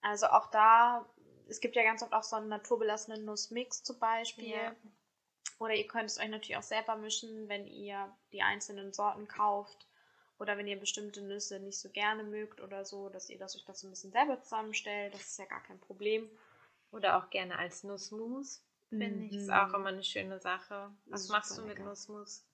Also 0.00 0.26
auch 0.26 0.50
da, 0.50 1.06
es 1.48 1.60
gibt 1.60 1.76
ja 1.76 1.82
ganz 1.82 2.02
oft 2.02 2.12
auch 2.12 2.22
so 2.22 2.36
einen 2.36 2.48
naturbelassenen 2.48 3.24
Nussmix 3.24 3.82
zum 3.82 3.98
Beispiel. 3.98 4.48
Ja. 4.50 4.76
Oder 5.58 5.74
ihr 5.74 5.86
könnt 5.86 6.10
es 6.10 6.18
euch 6.18 6.28
natürlich 6.28 6.56
auch 6.56 6.62
selber 6.62 6.96
mischen, 6.96 7.48
wenn 7.48 7.66
ihr 7.66 8.12
die 8.32 8.42
einzelnen 8.42 8.92
Sorten 8.92 9.28
kauft. 9.28 9.86
Oder 10.38 10.56
wenn 10.58 10.66
ihr 10.66 10.78
bestimmte 10.80 11.22
Nüsse 11.22 11.60
nicht 11.60 11.78
so 11.78 11.88
gerne 11.90 12.24
mögt 12.24 12.60
oder 12.60 12.84
so, 12.84 13.08
dass 13.08 13.30
ihr 13.30 13.38
das 13.38 13.54
euch 13.56 13.64
das 13.64 13.80
so 13.80 13.86
ein 13.86 13.90
bisschen 13.90 14.10
selber 14.12 14.40
zusammenstellt. 14.42 15.14
Das 15.14 15.22
ist 15.22 15.38
ja 15.38 15.44
gar 15.44 15.62
kein 15.62 15.78
Problem. 15.80 16.28
Oder 16.90 17.16
auch 17.18 17.30
gerne 17.30 17.58
als 17.58 17.84
Nussmus. 17.84 18.64
Finde 18.98 19.24
ich, 19.24 19.36
ist 19.36 19.48
Mhm. 19.48 19.54
auch 19.54 19.74
immer 19.74 19.88
eine 19.88 20.04
schöne 20.04 20.38
Sache. 20.38 20.90
Was 21.06 21.26
Super 21.26 21.38
machst 21.38 21.56
du 21.56 21.62
mit 21.62 21.78
lecker. 21.78 21.84
Nussmus? 21.84 22.44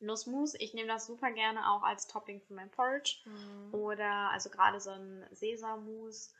Nussmus, 0.00 0.54
ich 0.54 0.74
nehme 0.74 0.88
das 0.88 1.06
super 1.06 1.30
gerne 1.30 1.70
auch 1.70 1.82
als 1.82 2.06
Topping 2.06 2.40
für 2.40 2.54
mein 2.54 2.70
Porridge. 2.70 3.18
Mhm. 3.24 3.74
Oder 3.74 4.30
also 4.30 4.50
gerade 4.50 4.80
so 4.80 4.90
ein 4.90 5.26
Sesammus 5.30 6.34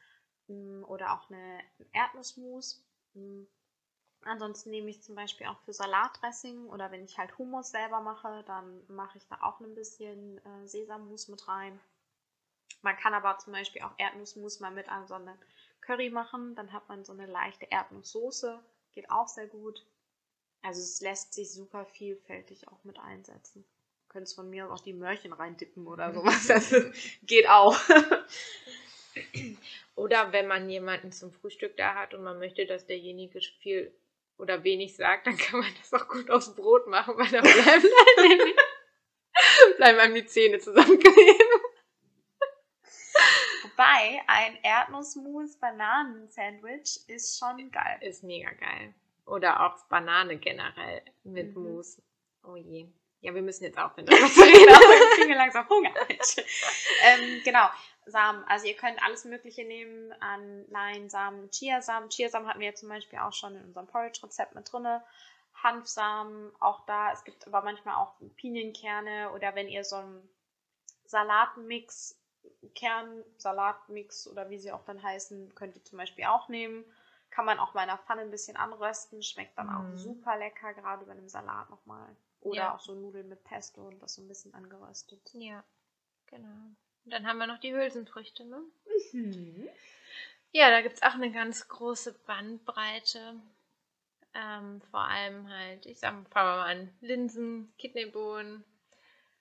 mm, 0.48 0.84
oder 0.84 1.12
auch 1.12 1.30
eine 1.30 1.60
Erdnussmus. 1.92 2.82
Mm. 3.14 3.44
Ansonsten 4.22 4.70
nehme 4.70 4.90
ich 4.90 5.02
zum 5.02 5.14
Beispiel 5.14 5.46
auch 5.46 5.58
für 5.60 5.72
Salatdressing 5.72 6.66
oder 6.66 6.90
wenn 6.90 7.04
ich 7.04 7.16
halt 7.18 7.38
Hummus 7.38 7.70
selber 7.70 8.00
mache, 8.00 8.42
dann 8.46 8.82
mache 8.88 9.16
ich 9.16 9.26
da 9.28 9.38
auch 9.42 9.60
ein 9.60 9.74
bisschen 9.74 10.38
äh, 10.44 10.66
Sesammus 10.66 11.28
mit 11.28 11.46
rein. 11.48 11.80
Man 12.82 12.96
kann 12.96 13.14
aber 13.14 13.38
zum 13.38 13.52
Beispiel 13.52 13.82
auch 13.82 13.92
Erdnussmus 13.98 14.60
mal 14.60 14.70
mit 14.70 14.88
an 14.90 15.06
so 15.06 15.14
eine 15.14 15.36
Curry 15.80 16.10
machen, 16.10 16.54
dann 16.54 16.72
hat 16.72 16.88
man 16.88 17.04
so 17.04 17.12
eine 17.12 17.26
leichte 17.26 17.66
Erdnusssoße, 17.66 18.62
geht 18.92 19.10
auch 19.10 19.28
sehr 19.28 19.46
gut. 19.46 19.84
Also 20.62 20.80
es 20.80 21.00
lässt 21.00 21.32
sich 21.32 21.52
super 21.52 21.84
vielfältig 21.86 22.68
auch 22.68 22.84
mit 22.84 22.98
einsetzen. 22.98 23.64
Du 24.02 24.12
könntest 24.12 24.34
von 24.34 24.50
mir 24.50 24.66
aus 24.66 24.80
auch 24.80 24.84
die 24.84 24.92
Möhrchen 24.92 25.32
reintippen 25.32 25.86
oder 25.86 26.12
sowas. 26.12 26.46
Das 26.46 26.74
geht 27.22 27.48
auch. 27.48 27.78
Oder 29.96 30.32
wenn 30.32 30.46
man 30.46 30.70
jemanden 30.70 31.12
zum 31.12 31.32
Frühstück 31.32 31.76
da 31.76 31.94
hat 31.94 32.14
und 32.14 32.22
man 32.22 32.38
möchte, 32.38 32.64
dass 32.64 32.86
derjenige 32.86 33.40
viel 33.60 33.92
oder 34.38 34.64
wenig 34.64 34.96
sagt, 34.96 35.26
dann 35.26 35.36
kann 35.36 35.60
man 35.60 35.68
das 35.78 35.92
auch 35.92 36.08
gut 36.08 36.30
aufs 36.30 36.54
Brot 36.54 36.86
machen, 36.86 37.18
weil 37.18 37.28
dann 37.28 37.42
bleiben, 37.42 37.88
dann 38.16 38.54
bleiben 39.76 39.98
einem 39.98 40.14
die 40.14 40.24
Zähne 40.24 40.58
zusammenkleben. 40.58 41.60
Wobei 43.80 44.20
ein 44.26 44.58
Erdnussmus-Bananen-Sandwich 44.62 47.08
ist 47.08 47.38
schon 47.38 47.70
geil. 47.70 47.96
Ist 48.02 48.22
mega 48.22 48.50
geil. 48.50 48.92
Oder 49.24 49.64
auch 49.64 49.82
Banane 49.84 50.36
generell 50.36 51.00
mit 51.24 51.56
Mhm. 51.56 51.62
Mousse. 51.62 52.02
Oh 52.44 52.56
je. 52.56 52.88
Ja, 53.22 53.34
wir 53.34 53.40
müssen 53.40 53.64
jetzt 53.64 53.78
aufhören, 53.78 54.04
darüber 54.04 54.28
zu 54.28 54.42
reden. 54.42 54.52
genau, 54.66 54.78
ich 54.78 55.18
kriege 55.18 55.32
langsam 55.32 55.66
Hunger. 55.66 55.94
ähm, 57.04 57.40
genau, 57.42 57.70
Samen. 58.04 58.44
Also 58.44 58.66
ihr 58.66 58.76
könnt 58.76 59.02
alles 59.02 59.24
Mögliche 59.24 59.64
nehmen 59.64 60.12
an 60.20 60.66
Leinsamen, 60.68 61.50
Chiasamen. 61.50 62.10
Chiasamen 62.10 62.48
hatten 62.48 62.60
wir 62.60 62.68
ja 62.68 62.74
zum 62.74 62.90
Beispiel 62.90 63.20
auch 63.20 63.32
schon 63.32 63.56
in 63.56 63.64
unserem 63.64 63.86
Porridge-Rezept 63.86 64.54
mit 64.54 64.70
drinne. 64.70 65.02
Hanfsamen, 65.54 66.52
auch 66.60 66.84
da. 66.84 67.12
Es 67.12 67.24
gibt 67.24 67.46
aber 67.46 67.62
manchmal 67.62 67.94
auch 67.94 68.12
Pinienkerne 68.36 69.30
oder 69.32 69.54
wenn 69.54 69.70
ihr 69.70 69.84
so 69.84 69.96
einen 69.96 70.28
Salatmix, 71.06 72.19
Kernsalatmix 72.74 74.26
oder 74.28 74.50
wie 74.50 74.58
sie 74.58 74.72
auch 74.72 74.84
dann 74.84 75.02
heißen, 75.02 75.54
könnt 75.54 75.76
ihr 75.76 75.84
zum 75.84 75.98
Beispiel 75.98 76.24
auch 76.24 76.48
nehmen. 76.48 76.84
Kann 77.30 77.44
man 77.44 77.58
auch 77.58 77.74
mal 77.74 77.82
in 77.82 77.88
der 77.88 77.98
Pfanne 77.98 78.22
ein 78.22 78.30
bisschen 78.30 78.56
anrösten, 78.56 79.22
schmeckt 79.22 79.56
dann 79.58 79.68
auch 79.70 79.84
Mhm. 79.90 79.96
super 79.96 80.36
lecker, 80.36 80.74
gerade 80.74 81.04
bei 81.04 81.12
einem 81.12 81.28
Salat 81.28 81.70
nochmal. 81.70 82.16
Oder 82.40 82.56
Ja. 82.56 82.74
auch 82.74 82.80
so 82.80 82.94
Nudeln 82.94 83.28
mit 83.28 83.44
Pesto 83.44 83.86
und 83.86 84.00
das 84.02 84.14
so 84.14 84.22
ein 84.22 84.28
bisschen 84.28 84.54
angeröstet. 84.54 85.34
Ja, 85.34 85.64
genau. 86.26 86.76
Und 87.04 87.12
dann 87.12 87.26
haben 87.26 87.38
wir 87.38 87.46
noch 87.46 87.60
die 87.60 87.74
Hülsenfrüchte, 87.74 88.44
ne? 88.44 88.62
Mhm. 89.12 89.68
Ja, 90.52 90.70
da 90.70 90.80
gibt 90.80 90.96
es 90.96 91.02
auch 91.02 91.14
eine 91.14 91.30
ganz 91.32 91.68
große 91.68 92.12
Bandbreite. 92.26 93.34
Ähm, 94.34 94.80
vor 94.90 95.00
allem 95.02 95.48
halt, 95.48 95.86
ich 95.86 95.98
sag, 96.00 96.12
fangen 96.30 96.48
wir 96.48 96.56
mal 96.56 96.70
an, 96.70 96.92
Linsen, 97.00 97.72
Kidneybohnen. 97.78 98.64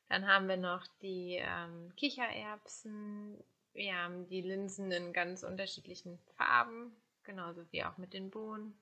Dann 0.09 0.27
haben 0.27 0.47
wir 0.47 0.57
noch 0.57 0.85
die 1.01 1.35
ähm, 1.39 1.93
Kichererbsen. 1.95 3.41
Wir 3.73 3.95
haben 3.95 4.27
die 4.27 4.41
Linsen 4.41 4.91
in 4.91 5.13
ganz 5.13 5.43
unterschiedlichen 5.43 6.17
Farben, 6.35 6.95
genauso 7.23 7.63
wie 7.71 7.83
auch 7.83 7.97
mit 7.97 8.13
den 8.13 8.29
Bohnen. 8.31 8.77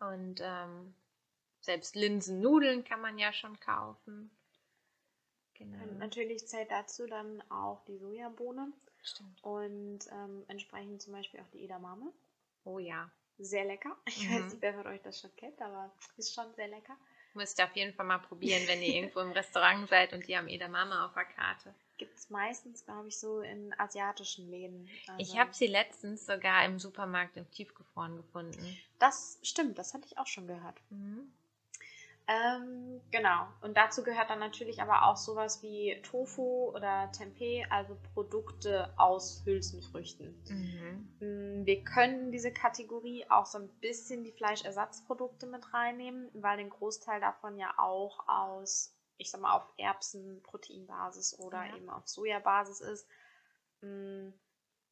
Und 0.00 0.40
ähm, 0.42 0.94
selbst 1.60 1.94
Linsennudeln 1.96 2.84
kann 2.84 3.00
man 3.00 3.18
ja 3.18 3.32
schon 3.32 3.58
kaufen. 3.60 4.30
Genau. 5.54 5.82
Und 5.84 5.98
natürlich 5.98 6.46
zählt 6.46 6.70
dazu 6.70 7.06
dann 7.06 7.42
auch 7.50 7.84
die 7.86 7.98
Sojabohne 7.98 8.72
Stimmt. 9.02 9.42
und 9.42 10.00
ähm, 10.12 10.44
entsprechend 10.48 11.02
zum 11.02 11.12
Beispiel 11.12 11.40
auch 11.40 11.50
die 11.52 11.64
Edamame. 11.64 12.12
Oh 12.64 12.78
ja. 12.78 13.10
Sehr 13.38 13.64
lecker. 13.64 13.96
Ich 14.06 14.28
Mhm. 14.28 14.34
weiß 14.34 14.52
nicht, 14.52 14.62
wer 14.62 14.74
von 14.74 14.86
euch 14.86 15.02
das 15.02 15.20
schon 15.20 15.34
kennt, 15.36 15.60
aber 15.62 15.92
ist 16.16 16.34
schon 16.34 16.52
sehr 16.54 16.68
lecker. 16.68 16.96
Müsst 17.38 17.58
ihr 17.60 17.64
auf 17.66 17.76
jeden 17.76 17.94
Fall 17.94 18.04
mal 18.04 18.18
probieren, 18.18 18.66
wenn 18.66 18.82
ihr 18.82 18.96
irgendwo 18.96 19.20
im 19.20 19.30
Restaurant 19.30 19.88
seid 19.88 20.12
und 20.12 20.26
die 20.26 20.36
haben 20.36 20.48
Edamame 20.48 21.04
auf 21.04 21.14
der 21.14 21.24
Karte. 21.24 21.72
Gibt 21.96 22.18
es 22.18 22.30
meistens, 22.30 22.84
glaube 22.84 23.08
ich, 23.08 23.16
so 23.16 23.40
in 23.40 23.72
asiatischen 23.78 24.50
Läden. 24.50 24.88
Also, 25.06 25.20
Ich 25.20 25.38
habe 25.38 25.54
sie 25.54 25.68
letztens 25.68 26.26
sogar 26.26 26.64
im 26.64 26.80
Supermarkt 26.80 27.36
im 27.36 27.48
Tiefgefroren 27.52 28.16
gefunden. 28.16 28.78
Das 28.98 29.38
stimmt, 29.42 29.78
das 29.78 29.94
hatte 29.94 30.06
ich 30.06 30.18
auch 30.18 30.26
schon 30.26 30.48
gehört. 30.48 30.80
Mhm. 30.90 31.32
Ähm, 32.28 33.00
genau. 33.10 33.48
Und 33.62 33.76
dazu 33.78 34.02
gehört 34.02 34.28
dann 34.28 34.38
natürlich 34.38 34.82
aber 34.82 35.06
auch 35.06 35.16
sowas 35.16 35.62
wie 35.62 36.00
Tofu 36.02 36.68
oder 36.74 37.10
Tempeh, 37.12 37.64
also 37.70 37.96
Produkte 38.14 38.92
aus 38.98 39.42
Hülsenfrüchten. 39.46 40.36
Mhm. 40.46 41.08
Mm, 41.20 41.64
Wir 41.66 41.82
können 41.84 42.30
diese 42.30 42.52
Kategorie 42.52 43.24
auch 43.30 43.46
so 43.46 43.58
ein 43.58 43.68
bisschen 43.80 44.24
die 44.24 44.32
Fleischersatzprodukte 44.32 45.46
mit 45.46 45.72
reinnehmen, 45.72 46.28
weil 46.34 46.58
den 46.58 46.68
Großteil 46.70 47.18
davon 47.20 47.56
ja 47.56 47.72
auch 47.78 48.28
aus, 48.28 48.94
ich 49.16 49.30
sag 49.30 49.40
mal, 49.40 49.54
auf 49.56 49.66
Erbsenproteinbasis 49.78 51.38
oder 51.38 51.64
Ja. 51.64 51.76
eben 51.76 51.88
auf 51.88 52.06
Sojabasis 52.08 52.80
ist. 52.80 53.08
Mm, 53.80 54.30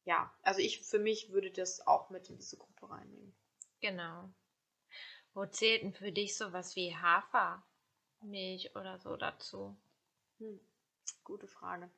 Ja, 0.05 0.31
also 0.41 0.61
ich 0.61 0.81
für 0.87 0.99
mich 0.99 1.31
würde 1.33 1.51
das 1.51 1.85
auch 1.85 2.09
mit 2.09 2.29
in 2.29 2.37
diese 2.37 2.57
Gruppe 2.57 2.89
reinnehmen. 2.89 3.35
Genau. 3.81 4.29
Wo 5.37 5.45
zählt 5.45 5.83
denn 5.83 5.93
für 5.93 6.11
dich 6.11 6.35
sowas 6.35 6.75
wie 6.75 6.95
Hafermilch 6.95 8.75
oder 8.75 8.97
so 8.97 9.15
dazu? 9.17 9.77
Hm, 10.39 10.59
gute 11.23 11.47
Frage. 11.47 11.91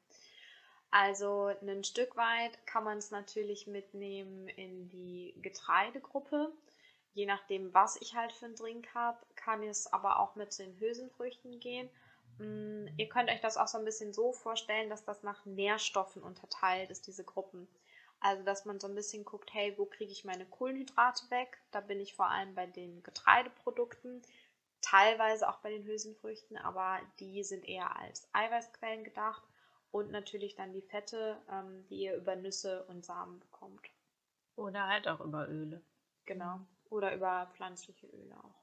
Also 0.91 1.45
ein 1.61 1.85
Stück 1.85 2.17
weit 2.17 2.67
kann 2.67 2.83
man 2.83 2.97
es 2.97 3.11
natürlich 3.11 3.65
mitnehmen 3.65 4.49
in 4.49 4.89
die 4.89 5.33
Getreidegruppe. 5.37 6.51
Je 7.13 7.25
nachdem, 7.25 7.73
was 7.73 7.95
ich 8.01 8.13
halt 8.13 8.33
für 8.33 8.47
einen 8.47 8.57
Drink 8.57 8.93
habe, 8.93 9.25
kann 9.37 9.63
es 9.63 9.87
aber 9.87 10.19
auch 10.19 10.35
mit 10.35 10.59
den 10.59 10.77
Hülsenfrüchten 10.77 11.61
gehen. 11.61 11.89
Mm, 12.39 12.87
Ihr 12.97 13.07
könnt 13.07 13.29
euch 13.29 13.39
das 13.39 13.55
auch 13.55 13.69
so 13.69 13.77
ein 13.77 13.85
bisschen 13.85 14.11
so 14.11 14.33
vorstellen, 14.33 14.89
dass 14.89 15.05
das 15.05 15.23
nach 15.23 15.45
Nährstoffen 15.45 16.23
unterteilt 16.23 16.91
ist, 16.91 17.07
diese 17.07 17.23
Gruppen. 17.23 17.69
Also, 18.21 18.43
dass 18.43 18.65
man 18.65 18.79
so 18.79 18.87
ein 18.87 18.95
bisschen 18.95 19.23
guckt, 19.23 19.53
hey, 19.53 19.73
wo 19.77 19.85
kriege 19.85 20.11
ich 20.11 20.25
meine 20.25 20.45
Kohlenhydrate 20.45 21.29
weg? 21.31 21.61
Da 21.71 21.79
bin 21.79 21.99
ich 21.99 22.15
vor 22.15 22.29
allem 22.29 22.53
bei 22.53 22.65
den 22.65 23.01
Getreideprodukten, 23.01 24.21
teilweise 24.81 25.47
auch 25.47 25.59
bei 25.59 25.69
den 25.69 25.85
Hülsenfrüchten, 25.85 26.57
aber 26.57 26.99
die 27.19 27.43
sind 27.43 27.67
eher 27.67 27.95
als 27.97 28.29
Eiweißquellen 28.33 29.03
gedacht. 29.03 29.43
Und 29.91 30.11
natürlich 30.11 30.55
dann 30.55 30.71
die 30.71 30.83
Fette, 30.83 31.41
ähm, 31.49 31.87
die 31.87 32.03
ihr 32.03 32.15
über 32.15 32.35
Nüsse 32.35 32.83
und 32.85 33.03
Samen 33.03 33.39
bekommt. 33.39 33.89
Oder 34.55 34.87
halt 34.87 35.07
auch 35.07 35.19
über 35.21 35.47
Öle. 35.49 35.81
Genau. 36.25 36.59
Oder 36.89 37.15
über 37.15 37.49
pflanzliche 37.55 38.05
Öle 38.07 38.37
auch. 38.43 38.61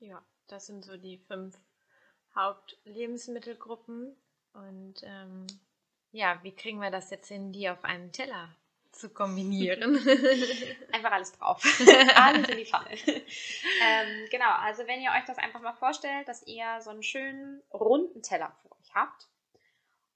Ja, 0.00 0.22
das 0.48 0.66
sind 0.66 0.84
so 0.84 0.98
die 0.98 1.18
fünf 1.18 1.58
Hauptlebensmittelgruppen. 2.34 4.16
Und 4.52 5.00
ähm, 5.02 5.46
ja, 6.12 6.38
wie 6.42 6.54
kriegen 6.54 6.80
wir 6.80 6.90
das 6.90 7.10
jetzt 7.10 7.28
hin, 7.28 7.52
die 7.52 7.68
auf 7.68 7.84
einem 7.84 8.12
Teller 8.12 8.54
zu 8.92 9.10
kombinieren? 9.10 9.96
Einfach 10.92 11.12
alles 11.12 11.32
drauf. 11.32 11.62
alles 12.14 12.48
in 12.48 12.56
die 12.56 12.64
Pfanne. 12.64 12.90
ähm, 12.96 14.28
genau, 14.30 14.50
also 14.60 14.86
wenn 14.86 15.00
ihr 15.00 15.10
euch 15.10 15.24
das 15.26 15.38
einfach 15.38 15.60
mal 15.60 15.74
vorstellt, 15.74 16.26
dass 16.26 16.46
ihr 16.46 16.80
so 16.80 16.90
einen 16.90 17.02
schönen 17.02 17.62
runden 17.72 18.22
Teller 18.22 18.54
vor 18.62 18.72
euch 18.78 18.94
habt. 18.94 19.28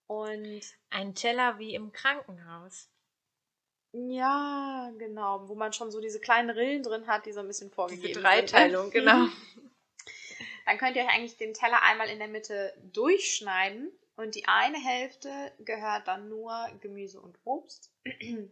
Und 0.07 0.63
Ein 0.91 1.15
Teller 1.15 1.59
wie 1.59 1.75
im 1.75 1.93
Krankenhaus. 1.93 2.91
ja, 3.93 4.91
genau, 4.99 5.49
wo 5.49 5.55
man 5.55 5.73
schon 5.73 5.91
so 5.91 6.01
diese 6.01 6.21
kleinen 6.21 6.51
Rillen 6.51 6.83
drin 6.83 7.07
hat, 7.07 7.25
die 7.27 7.33
so 7.33 7.41
ein 7.41 7.47
bisschen 7.47 7.71
vorgegeben 7.71 8.09
Diese 8.09 8.21
sind. 8.21 8.25
Dreiteilung, 8.25 8.87
ne? 8.87 8.91
genau. 8.91 9.27
Dann 10.67 10.79
könnt 10.79 10.97
ihr 10.97 11.03
euch 11.05 11.11
eigentlich 11.11 11.37
den 11.37 11.55
Teller 11.55 11.83
einmal 11.83 12.09
in 12.09 12.19
der 12.19 12.29
Mitte 12.29 12.75
durchschneiden 12.93 13.91
und 14.17 14.35
die 14.35 14.47
eine 14.47 14.79
Hälfte 14.79 15.53
gehört 15.61 16.09
dann 16.09 16.29
nur 16.29 16.53
Gemüse 16.81 17.21
und 17.21 17.39
Obst. 17.45 17.91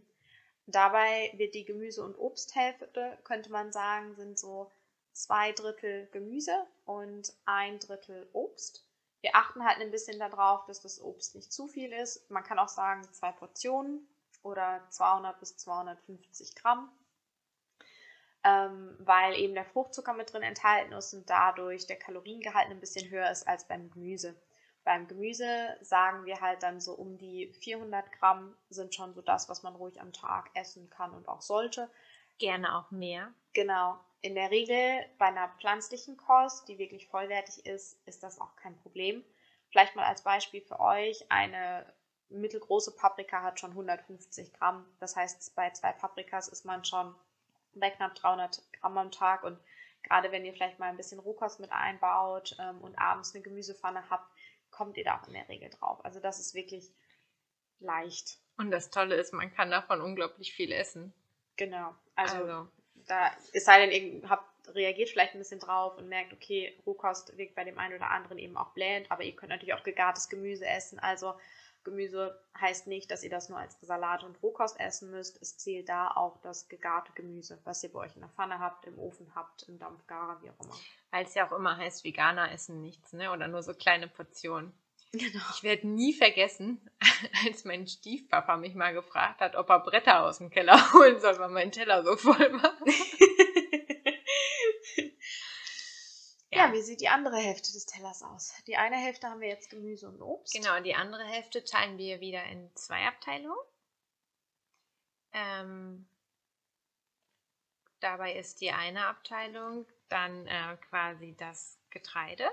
Dabei 0.67 1.33
wird 1.35 1.55
die 1.55 1.65
Gemüse- 1.65 2.05
und 2.05 2.19
Obsthälfte, 2.19 3.19
könnte 3.25 3.51
man 3.51 3.73
sagen, 3.73 4.15
sind 4.15 4.39
so 4.39 4.71
zwei 5.13 5.53
Drittel 5.53 6.09
Gemüse 6.13 6.67
und 6.85 7.33
ein 7.45 7.79
Drittel 7.79 8.29
Obst. 8.33 8.87
Wir 9.21 9.35
achten 9.35 9.65
halt 9.65 9.81
ein 9.81 9.91
bisschen 9.91 10.19
darauf, 10.19 10.65
dass 10.67 10.81
das 10.81 11.01
Obst 11.01 11.35
nicht 11.35 11.53
zu 11.53 11.67
viel 11.67 11.93
ist. 11.93 12.31
Man 12.31 12.45
kann 12.45 12.59
auch 12.59 12.69
sagen 12.69 13.03
zwei 13.13 13.33
Portionen 13.33 14.09
oder 14.43 14.87
200 14.91 15.39
bis 15.41 15.57
250 15.59 16.55
Gramm 16.55 16.91
ähm, 18.45 18.97
weil 18.99 19.35
eben 19.37 19.55
der 19.55 19.65
Fruchtzucker 19.65 20.15
mit 20.15 20.33
drin 20.33 20.43
enthalten 20.43 20.93
ist 20.93 21.13
und 21.15 21.29
dadurch 21.29 21.87
der 21.87 21.99
Kaloriengehalt 21.99 22.71
ein 22.71 22.81
bisschen 22.81 23.11
höher 23.11 23.31
ist 23.31 23.47
als 23.47 23.67
beim 23.67 23.91
Gemüse. 23.91 24.35
Beim 24.91 25.07
Gemüse 25.07 25.77
sagen 25.83 26.25
wir 26.25 26.41
halt 26.41 26.65
dann 26.65 26.81
so 26.81 26.95
um 26.95 27.17
die 27.17 27.53
400 27.61 28.11
Gramm 28.11 28.57
sind 28.71 28.93
schon 28.93 29.15
so 29.15 29.23
das, 29.23 29.49
was 29.49 29.63
man 29.63 29.77
ruhig 29.77 30.01
am 30.01 30.13
Tag 30.13 30.51
essen 30.55 30.91
kann 30.91 31.13
und 31.15 31.29
auch 31.29 31.43
sollte. 31.43 31.89
Gerne 32.39 32.77
auch 32.77 32.91
mehr. 32.91 33.33
Genau. 33.53 34.01
In 34.21 34.35
der 34.35 34.51
Regel 34.51 35.07
bei 35.17 35.27
einer 35.27 35.49
pflanzlichen 35.61 36.17
Kost, 36.17 36.67
die 36.67 36.79
wirklich 36.79 37.07
vollwertig 37.07 37.65
ist, 37.67 38.05
ist 38.05 38.25
das 38.25 38.41
auch 38.41 38.57
kein 38.57 38.77
Problem. 38.79 39.25
Vielleicht 39.69 39.95
mal 39.95 40.07
als 40.07 40.23
Beispiel 40.23 40.61
für 40.61 40.81
euch, 40.81 41.25
eine 41.31 41.87
mittelgroße 42.29 42.97
Paprika 42.97 43.45
hat 43.45 43.61
schon 43.61 43.71
150 43.71 44.53
Gramm. 44.55 44.85
Das 44.99 45.15
heißt, 45.15 45.55
bei 45.55 45.71
zwei 45.71 45.93
Paprikas 45.93 46.49
ist 46.49 46.65
man 46.65 46.85
schon 46.85 47.15
bei 47.75 47.91
knapp 47.91 48.17
300 48.17 48.61
Gramm 48.73 48.99
am 48.99 49.13
Tag. 49.13 49.45
Und 49.45 49.57
gerade 50.03 50.33
wenn 50.33 50.45
ihr 50.45 50.53
vielleicht 50.53 50.81
mal 50.81 50.89
ein 50.89 50.97
bisschen 50.97 51.21
Rohkost 51.21 51.61
mit 51.61 51.71
einbaut 51.71 52.57
ähm, 52.59 52.81
und 52.81 52.99
abends 52.99 53.37
eine 53.37 53.45
Gemüsepfanne 53.45 54.11
habt, 54.11 54.27
kommt 54.81 54.97
ihr 54.97 55.05
da 55.05 55.21
auch 55.21 55.29
in 55.29 55.35
der 55.35 55.47
Regel 55.51 55.69
drauf. 55.69 56.03
Also 56.07 56.21
das 56.21 56.41
ist 56.41 56.55
wirklich 56.55 56.91
leicht. 57.81 58.39
Und 58.57 58.71
das 58.71 58.89
Tolle 58.89 59.15
ist, 59.15 59.35
man 59.35 59.53
kann 59.53 59.71
davon 59.71 60.01
unglaublich 60.01 60.55
viel 60.55 60.73
essen. 60.73 61.13
Genau. 61.57 61.95
Also, 62.15 62.37
Also, 62.37 62.69
da 63.07 63.31
es 63.53 63.67
sei 63.67 63.85
denn, 63.87 63.93
ihr 64.23 64.31
habt, 64.31 64.75
reagiert 64.75 65.11
vielleicht 65.11 65.35
ein 65.35 65.39
bisschen 65.39 65.61
drauf 65.61 65.99
und 65.99 66.09
merkt, 66.09 66.33
okay, 66.33 66.75
Rohkost 66.87 67.37
wirkt 67.37 67.55
bei 67.57 67.65
dem 67.65 67.79
einen 67.79 67.97
oder 67.97 68.11
anderen 68.11 68.39
eben 68.39 68.57
auch 68.57 68.71
blähend, 68.71 69.11
aber 69.11 69.23
ihr 69.23 69.37
könnt 69.37 69.51
natürlich 69.51 69.75
auch 69.75 69.83
gegartes 69.83 70.31
Gemüse 70.31 70.67
essen. 70.67 70.99
Also 70.99 71.35
Gemüse 71.85 72.39
heißt 72.61 72.87
nicht, 72.87 73.11
dass 73.11 73.23
ihr 73.23 73.31
das 73.31 73.49
nur 73.49 73.59
als 73.59 73.81
Salat 73.81 74.23
und 74.25 74.43
Rohkost 74.43 74.79
essen 74.79 75.11
müsst. 75.11 75.41
Es 75.41 75.57
zählt 75.57 75.89
da 75.89 76.11
auch 76.11 76.39
das 76.43 76.69
gegarte 76.69 77.13
Gemüse, 77.15 77.59
was 77.65 77.83
ihr 77.83 77.93
bei 77.93 78.01
euch 78.01 78.15
in 78.15 78.21
der 78.21 78.31
Pfanne 78.31 78.59
habt, 78.59 78.87
im 78.87 78.99
Ofen 78.99 79.33
habt, 79.35 79.63
im 79.69 79.79
Dampfgarer, 79.79 80.43
wie 80.43 80.51
auch 80.51 80.61
immer. 80.61 80.75
weil 81.11 81.25
es 81.25 81.35
ja 81.35 81.47
auch 81.47 81.53
immer 81.53 81.77
heißt, 81.77 82.05
Veganer 82.05 82.53
essen 82.53 82.83
nichts, 82.83 83.13
ne? 83.13 83.31
Oder 83.33 83.49
nur 83.49 83.63
so 83.63 83.73
kleine 83.75 84.09
Portionen. 84.09 84.73
Genau. 85.13 85.43
Ich 85.55 85.63
werde 85.65 85.89
nie 85.89 86.13
vergessen, 86.13 86.89
als 87.47 87.65
mein 87.65 87.87
Stiefpapa 87.87 88.57
mich 88.57 88.75
mal 88.75 88.95
gefragt 88.95 89.41
hat, 89.41 89.57
ob 89.57 89.69
er 89.69 89.81
Bretter 89.81 90.25
aus 90.25 90.39
dem 90.39 90.51
Keller 90.51 90.77
holen 90.93 91.21
soll, 91.21 91.39
weil 91.39 91.49
mein 91.51 91.73
Teller 91.73 92.05
so 92.05 92.17
voll 92.17 92.53
war. 92.63 92.75
Ja, 96.61 96.75
wie 96.75 96.83
sieht 96.83 97.01
die 97.01 97.09
andere 97.09 97.39
Hälfte 97.39 97.73
des 97.73 97.87
Tellers 97.87 98.23
aus? 98.23 98.53
Die 98.67 98.77
eine 98.77 98.97
Hälfte 98.97 99.29
haben 99.29 99.41
wir 99.41 99.49
jetzt 99.49 99.71
Gemüse 99.71 100.07
und 100.07 100.21
Obst. 100.21 100.53
Genau, 100.53 100.79
die 100.81 100.95
andere 100.95 101.25
Hälfte 101.25 101.65
teilen 101.65 101.97
wir 101.97 102.21
wieder 102.21 102.45
in 102.45 102.71
zwei 102.75 103.07
Abteilungen. 103.07 103.59
Ähm, 105.33 106.07
dabei 108.01 108.35
ist 108.35 108.61
die 108.61 108.73
eine 108.73 109.07
Abteilung 109.07 109.87
dann 110.11 110.47
äh, 110.47 110.77
quasi 110.91 111.35
das 111.39 111.79
Getreide. 111.89 112.51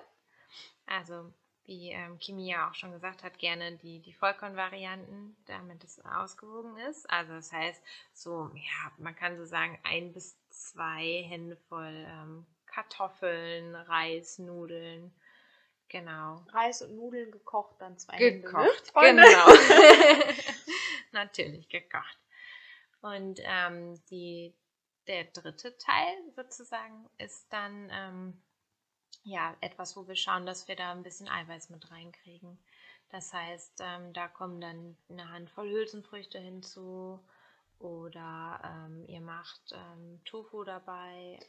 Also 0.86 1.34
wie 1.66 1.92
ähm, 1.92 2.18
Kimi 2.20 2.50
ja 2.50 2.70
auch 2.70 2.76
schon 2.76 2.94
gesagt 2.94 3.24
hat, 3.24 3.38
gerne 3.40 3.76
die, 3.76 4.00
die 4.00 4.14
Vollkornvarianten, 4.14 5.36
damit 5.48 5.84
es 5.84 6.00
ausgewogen 6.06 6.78
ist. 6.78 7.10
Also 7.10 7.34
das 7.34 7.52
heißt, 7.52 7.84
so, 8.14 8.50
ja, 8.56 8.92
man 9.00 9.18
kann 9.18 9.36
so 9.36 9.44
sagen, 9.44 9.78
ein 9.84 10.14
bis 10.14 10.38
zwei 10.50 11.26
Hände 11.28 11.58
voll 11.68 12.06
ähm, 12.08 12.46
Kartoffeln, 12.78 13.74
Reis, 13.74 14.38
Nudeln. 14.38 15.12
Genau. 15.90 16.46
Reis 16.54 16.84
und 16.84 16.96
Nudeln 16.96 17.32
gekocht, 17.32 17.76
dann 17.80 17.98
zwei 17.98 18.18
gekocht, 18.18 18.94
Hände. 18.96 19.24
Ne? 19.24 19.28
Genau. 19.28 19.48
Natürlich 21.12 21.70
gekocht. 21.70 22.20
Und 23.02 23.40
ähm, 23.44 24.00
die, 24.12 24.54
der 25.08 25.24
dritte 25.24 25.76
Teil 25.80 26.18
sozusagen 26.36 27.10
ist 27.18 27.52
dann 27.52 27.90
ähm, 27.92 28.44
ja 29.24 29.56
etwas, 29.62 29.98
wo 29.98 30.08
wir 30.08 30.16
schauen, 30.16 30.46
dass 30.46 30.68
wir 30.68 30.76
da 30.76 30.92
ein 30.92 31.02
bisschen 31.02 31.28
Eiweiß 31.28 31.72
mit 31.72 31.90
reinkriegen. 31.90 32.60
Das 33.10 33.34
heißt, 33.34 33.80
ähm, 33.80 34.14
da 34.14 34.28
kommen 34.28 34.62
dann 34.62 34.96
eine 35.10 35.32
Handvoll 35.32 35.70
Hülsenfrüchte 35.70 36.38
hinzu 36.38 37.26
oder 37.80 38.62
ähm, 38.64 39.04
ihr 39.08 39.22
macht 39.22 39.72
ähm, 39.72 40.22
Tofu 40.26 40.64
dabei. 40.64 41.40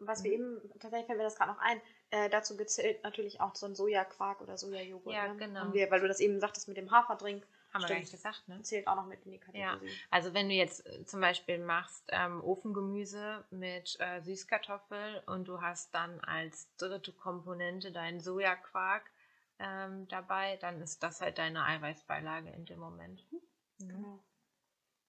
Was 0.00 0.24
wir 0.24 0.32
eben, 0.32 0.60
tatsächlich 0.78 1.06
fällt 1.06 1.18
mir 1.18 1.24
das 1.24 1.36
gerade 1.36 1.52
noch 1.52 1.58
ein, 1.58 1.80
äh, 2.10 2.30
dazu 2.30 2.56
gezählt 2.56 3.02
natürlich 3.02 3.40
auch 3.40 3.54
so 3.54 3.66
ein 3.66 3.74
Sojaquark 3.74 4.40
oder 4.40 4.56
Sojajoghurt. 4.56 5.14
Ja, 5.14 5.28
ne? 5.28 5.36
genau. 5.36 5.72
Wir, 5.72 5.90
weil 5.90 6.00
du 6.00 6.08
das 6.08 6.20
eben 6.20 6.40
sagtest 6.40 6.68
mit 6.68 6.76
dem 6.76 6.90
Haferdrink. 6.90 7.46
Haben 7.72 7.82
wir 7.82 7.88
gar 7.88 7.98
nicht 7.98 8.10
gesagt, 8.10 8.48
ne? 8.48 8.62
Zählt 8.62 8.86
auch 8.86 8.96
noch 8.96 9.06
mit 9.06 9.24
in 9.26 9.32
die 9.32 9.38
Kategorie. 9.38 9.60
Ja, 9.60 9.78
also 10.10 10.32
wenn 10.32 10.48
du 10.48 10.54
jetzt 10.54 10.86
äh, 10.86 11.04
zum 11.04 11.20
Beispiel 11.20 11.58
machst 11.58 12.02
ähm, 12.08 12.42
Ofengemüse 12.42 13.44
mit 13.50 13.98
äh, 14.00 14.22
Süßkartoffel 14.22 15.22
und 15.26 15.48
du 15.48 15.60
hast 15.60 15.94
dann 15.94 16.18
als 16.20 16.74
dritte 16.76 17.12
Komponente 17.12 17.92
deinen 17.92 18.20
Sojaquark 18.20 19.10
ähm, 19.58 20.08
dabei, 20.08 20.56
dann 20.56 20.80
ist 20.80 21.02
das 21.02 21.20
halt 21.20 21.36
deine 21.36 21.64
Eiweißbeilage 21.64 22.48
in 22.50 22.64
dem 22.64 22.78
Moment. 22.78 23.22
Mhm. 23.30 23.88
Genau. 23.88 24.18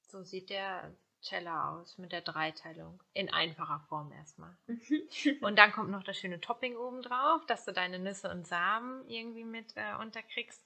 So 0.07 0.23
sieht 0.23 0.49
der 0.49 0.91
Teller 1.21 1.71
aus 1.71 1.97
mit 1.97 2.11
der 2.11 2.21
Dreiteilung. 2.21 3.01
In 3.13 3.31
einfacher 3.31 3.81
Form 3.89 4.11
erstmal. 4.11 4.55
und 5.41 5.57
dann 5.57 5.71
kommt 5.71 5.91
noch 5.91 6.03
das 6.03 6.17
schöne 6.17 6.39
Topping 6.39 6.77
oben 6.77 7.01
drauf, 7.01 7.45
dass 7.47 7.65
du 7.65 7.73
deine 7.73 7.99
Nüsse 7.99 8.29
und 8.29 8.47
Samen 8.47 9.07
irgendwie 9.07 9.43
mit 9.43 9.73
äh, 9.75 9.95
unterkriegst 9.99 10.63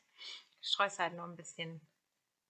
streust 0.64 1.00
halt 1.00 1.14
noch 1.14 1.26
ein 1.26 1.36
bisschen, 1.36 1.82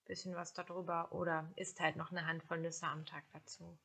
bisschen 0.05 0.35
was 0.35 0.53
darüber 0.53 1.11
oder 1.11 1.51
isst 1.55 1.79
halt 1.79 1.95
noch 1.95 2.11
eine 2.11 2.25
Handvoll 2.25 2.59
Nüsse 2.59 2.85
am 2.85 3.05
Tag 3.05 3.23
dazu. 3.33 3.77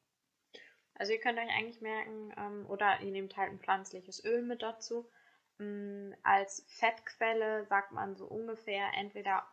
Also 0.95 1.13
ihr 1.13 1.21
könnt 1.21 1.39
euch 1.39 1.49
eigentlich 1.49 1.81
merken, 1.81 2.33
ähm, 2.37 2.67
oder 2.69 3.01
ihr 3.01 3.11
nehmt 3.11 3.37
halt 3.37 3.51
ein 3.51 3.61
pflanzliches 3.61 4.25
Öl 4.25 4.43
mit 4.43 4.63
dazu. 4.63 5.11
Ähm, 5.59 6.15
als 6.23 6.65
Fettquelle 6.69 7.65
sagt 7.67 7.93
man 7.93 8.17
so 8.17 8.27
ungefähr 8.27 8.93
entweder 8.95 9.47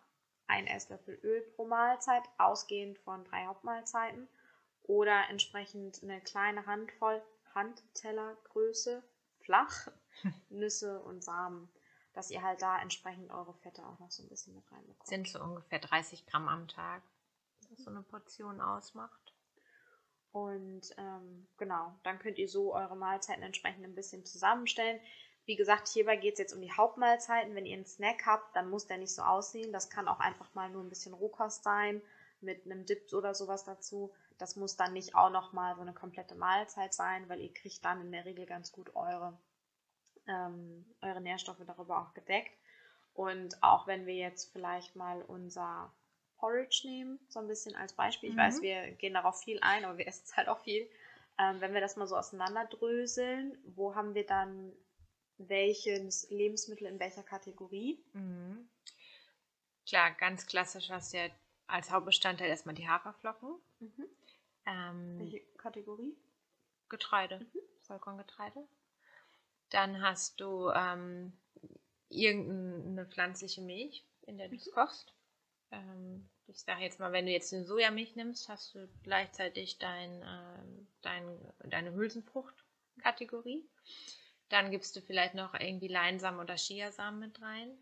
ein 0.48 0.68
Esslöffel 0.68 1.20
Öl 1.24 1.42
pro 1.56 1.66
Mahlzeit, 1.66 2.24
ausgehend 2.38 3.00
von 3.00 3.24
drei 3.26 3.46
Hauptmahlzeiten, 3.46 4.28
oder 4.88 5.30
entsprechend 5.30 6.02
eine 6.04 6.22
kleine 6.22 6.66
Handvoll 6.66 7.22
Handtellergröße 7.54 9.04
flach 9.40 9.88
Nüsse 10.50 11.02
und 11.04 11.24
Samen 11.24 11.70
dass 12.16 12.32
ihr 12.32 12.42
halt 12.42 12.62
da 12.62 12.82
entsprechend 12.82 13.30
eure 13.30 13.54
Fette 13.54 13.86
auch 13.86 14.00
noch 14.00 14.10
so 14.10 14.24
ein 14.24 14.30
bisschen 14.30 14.56
mit 14.56 14.72
reinbekommt. 14.72 15.08
Sind 15.08 15.28
so 15.28 15.42
ungefähr 15.42 15.80
30 15.80 16.26
Gramm 16.26 16.48
am 16.48 16.68
Tag, 16.68 17.04
was 17.70 17.84
so 17.84 17.90
eine 17.90 18.02
Portion 18.02 18.62
ausmacht. 18.62 19.34
Und 20.32 20.94
ähm, 20.98 21.48
genau, 21.58 21.94
dann 22.04 22.20
könnt 22.20 22.38
ihr 22.38 22.50
so 22.50 22.74
eure 22.74 22.96
Mahlzeiten 22.96 23.44
entsprechend 23.44 23.84
ein 23.84 23.96
bisschen 23.96 24.26
zusammenstellen. 24.26 25.00
Wie 25.46 25.56
gesagt, 25.56 25.90
hierbei 25.90 26.16
geht 26.16 26.34
es 26.34 26.40
jetzt 26.40 26.54
um 26.54 26.62
die 26.62 26.72
Hauptmahlzeiten. 26.72 27.54
Wenn 27.54 27.66
ihr 27.66 27.76
einen 27.76 27.86
Snack 27.86 28.26
habt, 28.26 28.56
dann 28.56 28.70
muss 28.70 28.88
der 28.88 28.98
nicht 28.98 29.14
so 29.14 29.22
aussehen. 29.22 29.72
Das 29.72 29.90
kann 29.90 30.08
auch 30.08 30.20
einfach 30.20 30.54
mal 30.56 30.70
nur 30.70 30.84
ein 30.84 30.90
bisschen 30.90 31.14
Rohkost 31.14 31.64
sein, 31.64 32.02
mit 32.42 32.66
einem 32.66 32.86
Dip 32.86 33.14
oder 33.14 33.36
sowas 33.36 33.64
dazu. 33.66 34.14
Das 34.38 34.56
muss 34.56 34.76
dann 34.76 34.94
nicht 34.94 35.16
auch 35.16 35.30
nochmal 35.30 35.76
so 35.76 35.82
eine 35.82 35.94
komplette 35.94 36.36
Mahlzeit 36.36 36.94
sein, 36.94 37.28
weil 37.30 37.40
ihr 37.40 37.54
kriegt 37.54 37.84
dann 37.86 38.02
in 38.02 38.12
der 38.12 38.26
Regel 38.26 38.46
ganz 38.46 38.72
gut 38.72 38.96
eure 38.96 39.38
ähm, 40.28 40.86
eure 41.02 41.22
Nährstoffe 41.22 41.64
darüber 41.66 42.02
auch 42.02 42.14
gedeckt. 42.14 42.52
Und 43.14 43.62
auch 43.64 43.88
wenn 43.88 44.06
wir 44.06 44.16
jetzt 44.16 44.52
vielleicht 44.52 44.96
mal 44.96 45.22
unser 45.22 45.94
Porridge 46.38 46.82
nehmen, 46.86 47.20
so 47.30 47.40
ein 47.40 47.48
bisschen 47.48 47.76
als 47.76 47.94
Beispiel. 47.94 48.30
Ich 48.30 48.36
mhm. 48.36 48.40
weiß, 48.40 48.62
wir 48.62 48.92
gehen 48.92 49.14
darauf 49.14 49.42
viel 49.42 49.60
ein, 49.62 49.86
aber 49.86 49.98
wir 49.98 50.08
essen 50.08 50.24
es 50.26 50.36
halt 50.36 50.48
auch 50.48 50.60
viel. 50.60 50.90
Ähm, 51.38 51.60
wenn 51.62 51.74
wir 51.74 51.82
das 51.82 51.96
mal 51.96 52.08
so 52.08 52.18
auseinanderdröseln, 52.18 53.58
wo 53.76 53.96
haben 53.96 54.16
wir 54.16 54.26
dann 54.26 54.74
welches 55.38 56.30
Lebensmittel 56.30 56.88
in 56.88 57.00
welcher 57.00 57.24
Kategorie? 57.24 58.04
Mhm. 58.14 58.70
Klar, 59.86 60.12
ganz 60.12 60.46
klassisch 60.48 60.90
hast 60.90 61.14
du 61.14 61.18
ja 61.18 61.26
als 61.68 61.92
Hauptbestandteil 61.92 62.50
erstmal 62.50 62.76
die 62.76 62.88
Haferflocken. 62.88 63.56
Mhm. 63.80 64.08
Ähm, 64.66 65.20
Welche 65.20 65.42
Kategorie? 65.58 66.16
Getreide, 66.90 67.40
mhm. 67.40 67.60
Vollkorngetreide. 67.82 68.68
Dann 69.70 70.02
hast 70.02 70.40
du 70.40 70.70
ähm, 70.70 71.34
irgendeine 72.10 73.06
pflanzliche 73.08 73.62
Milch, 73.62 74.06
in 74.22 74.38
der 74.38 74.50
du 74.50 74.56
es 74.56 74.72
kochst. 74.72 75.14
Ähm, 75.72 76.30
ich 76.48 76.62
sage 76.62 76.82
jetzt 76.82 77.00
mal, 77.00 77.12
wenn 77.12 77.26
du 77.26 77.32
jetzt 77.32 77.54
eine 77.54 77.66
Sojamilch 77.66 78.16
nimmst, 78.16 78.50
hast 78.50 78.76
du 78.76 78.88
gleichzeitig 79.04 79.80
dein, 79.80 80.22
äh, 80.22 80.86
dein, 81.02 81.40
deine 81.64 81.94
Hülsenfrucht-Kategorie. 81.94 83.68
Dann 84.50 84.70
gibst 84.70 84.96
du 84.96 85.02
vielleicht 85.02 85.34
noch 85.34 85.56
irgendwie 85.56 85.88
Leinsamen 85.88 86.40
oder 86.40 86.56
Chiasamen 86.56 87.20
mit 87.20 87.42
rein. 87.42 87.76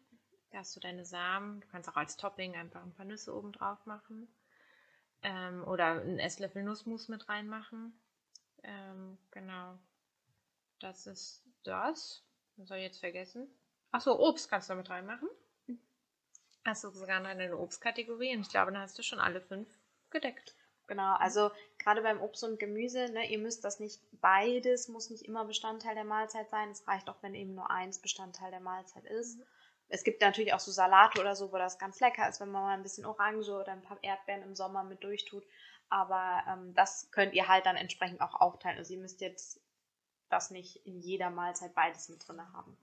Da 0.51 0.59
hast 0.59 0.75
du 0.75 0.79
deine 0.79 1.05
Samen. 1.05 1.59
Du 1.59 1.67
kannst 1.67 1.89
auch 1.89 1.97
als 1.97 2.15
Topping 2.15 2.55
einfach 2.55 2.81
ein 2.83 2.93
paar 2.93 3.05
Nüsse 3.05 3.35
oben 3.35 3.51
drauf 3.51 3.85
machen. 3.85 4.33
Ähm, 5.23 5.63
oder 5.67 6.01
einen 6.01 6.19
Esslöffel 6.19 6.63
Nussmus 6.63 7.07
mit 7.07 7.29
reinmachen. 7.29 7.97
Ähm, 8.63 9.17
genau. 9.31 9.77
Das 10.79 11.07
ist 11.07 11.43
das. 11.63 12.23
Was 12.57 12.67
soll 12.67 12.77
ich 12.77 12.83
jetzt 12.83 12.99
vergessen? 12.99 13.47
Achso, 13.91 14.13
Obst 14.19 14.49
kannst 14.49 14.69
du 14.69 14.73
damit 14.73 14.89
reinmachen. 14.89 15.29
Hast 16.65 16.83
du 16.83 16.89
sogar 16.91 17.19
noch 17.19 17.29
eine 17.29 17.57
Obstkategorie 17.57 18.35
und 18.35 18.41
ich 18.41 18.49
glaube, 18.49 18.71
dann 18.71 18.81
hast 18.81 18.97
du 18.97 19.03
schon 19.03 19.19
alle 19.19 19.41
fünf 19.41 19.67
gedeckt. 20.11 20.55
Genau, 20.87 21.15
also 21.15 21.51
gerade 21.77 22.01
beim 22.01 22.21
Obst 22.21 22.43
und 22.43 22.59
Gemüse, 22.59 23.09
ne, 23.11 23.29
ihr 23.29 23.39
müsst 23.39 23.63
das 23.63 23.79
nicht 23.79 24.01
beides, 24.21 24.87
muss 24.87 25.09
nicht 25.09 25.25
immer 25.25 25.45
Bestandteil 25.45 25.95
der 25.95 26.03
Mahlzeit 26.03 26.49
sein. 26.49 26.69
Es 26.71 26.87
reicht 26.87 27.09
auch, 27.09 27.21
wenn 27.21 27.35
eben 27.35 27.55
nur 27.55 27.69
eins 27.69 27.99
Bestandteil 27.99 28.51
der 28.51 28.59
Mahlzeit 28.59 29.05
ist. 29.05 29.39
Mhm. 29.39 29.45
Es 29.93 30.03
gibt 30.03 30.21
natürlich 30.21 30.55
auch 30.55 30.59
so 30.59 30.71
Salate 30.71 31.21
oder 31.21 31.35
so, 31.35 31.51
wo 31.51 31.57
das 31.57 31.77
ganz 31.77 31.99
lecker 31.99 32.27
ist, 32.27 32.39
wenn 32.39 32.49
man 32.49 32.63
mal 32.63 32.73
ein 32.73 32.81
bisschen 32.81 33.05
Orange 33.05 33.51
oder 33.51 33.73
ein 33.73 33.83
paar 33.83 33.99
Erdbeeren 34.01 34.41
im 34.41 34.55
Sommer 34.55 34.83
mit 34.83 35.03
durchtut. 35.03 35.43
Aber 35.87 36.41
ähm, 36.49 36.73
das 36.73 37.11
könnt 37.11 37.35
ihr 37.35 37.47
halt 37.47 37.67
dann 37.67 37.75
entsprechend 37.75 38.19
auch 38.19 38.33
aufteilen. 38.41 38.79
Also 38.79 38.95
ihr 38.95 38.99
müsst 38.99 39.21
jetzt 39.21 39.61
das 40.29 40.49
nicht 40.49 40.83
in 40.87 40.99
jeder 40.99 41.29
Mahlzeit 41.29 41.75
beides 41.75 42.09
mit 42.09 42.27
drin 42.27 42.41
haben. 42.53 42.75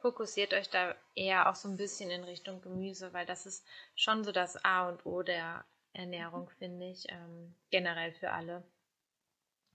Fokussiert 0.00 0.54
euch 0.54 0.70
da 0.70 0.94
eher 1.16 1.50
auch 1.50 1.56
so 1.56 1.66
ein 1.66 1.76
bisschen 1.76 2.08
in 2.08 2.22
Richtung 2.22 2.62
Gemüse, 2.62 3.12
weil 3.12 3.26
das 3.26 3.46
ist 3.46 3.66
schon 3.96 4.22
so 4.22 4.30
das 4.30 4.64
A 4.64 4.88
und 4.88 5.04
O 5.04 5.24
der 5.24 5.64
Ernährung, 5.92 6.48
finde 6.50 6.88
ich, 6.88 7.10
ähm, 7.10 7.56
generell 7.70 8.12
für 8.12 8.30
alle. 8.30 8.62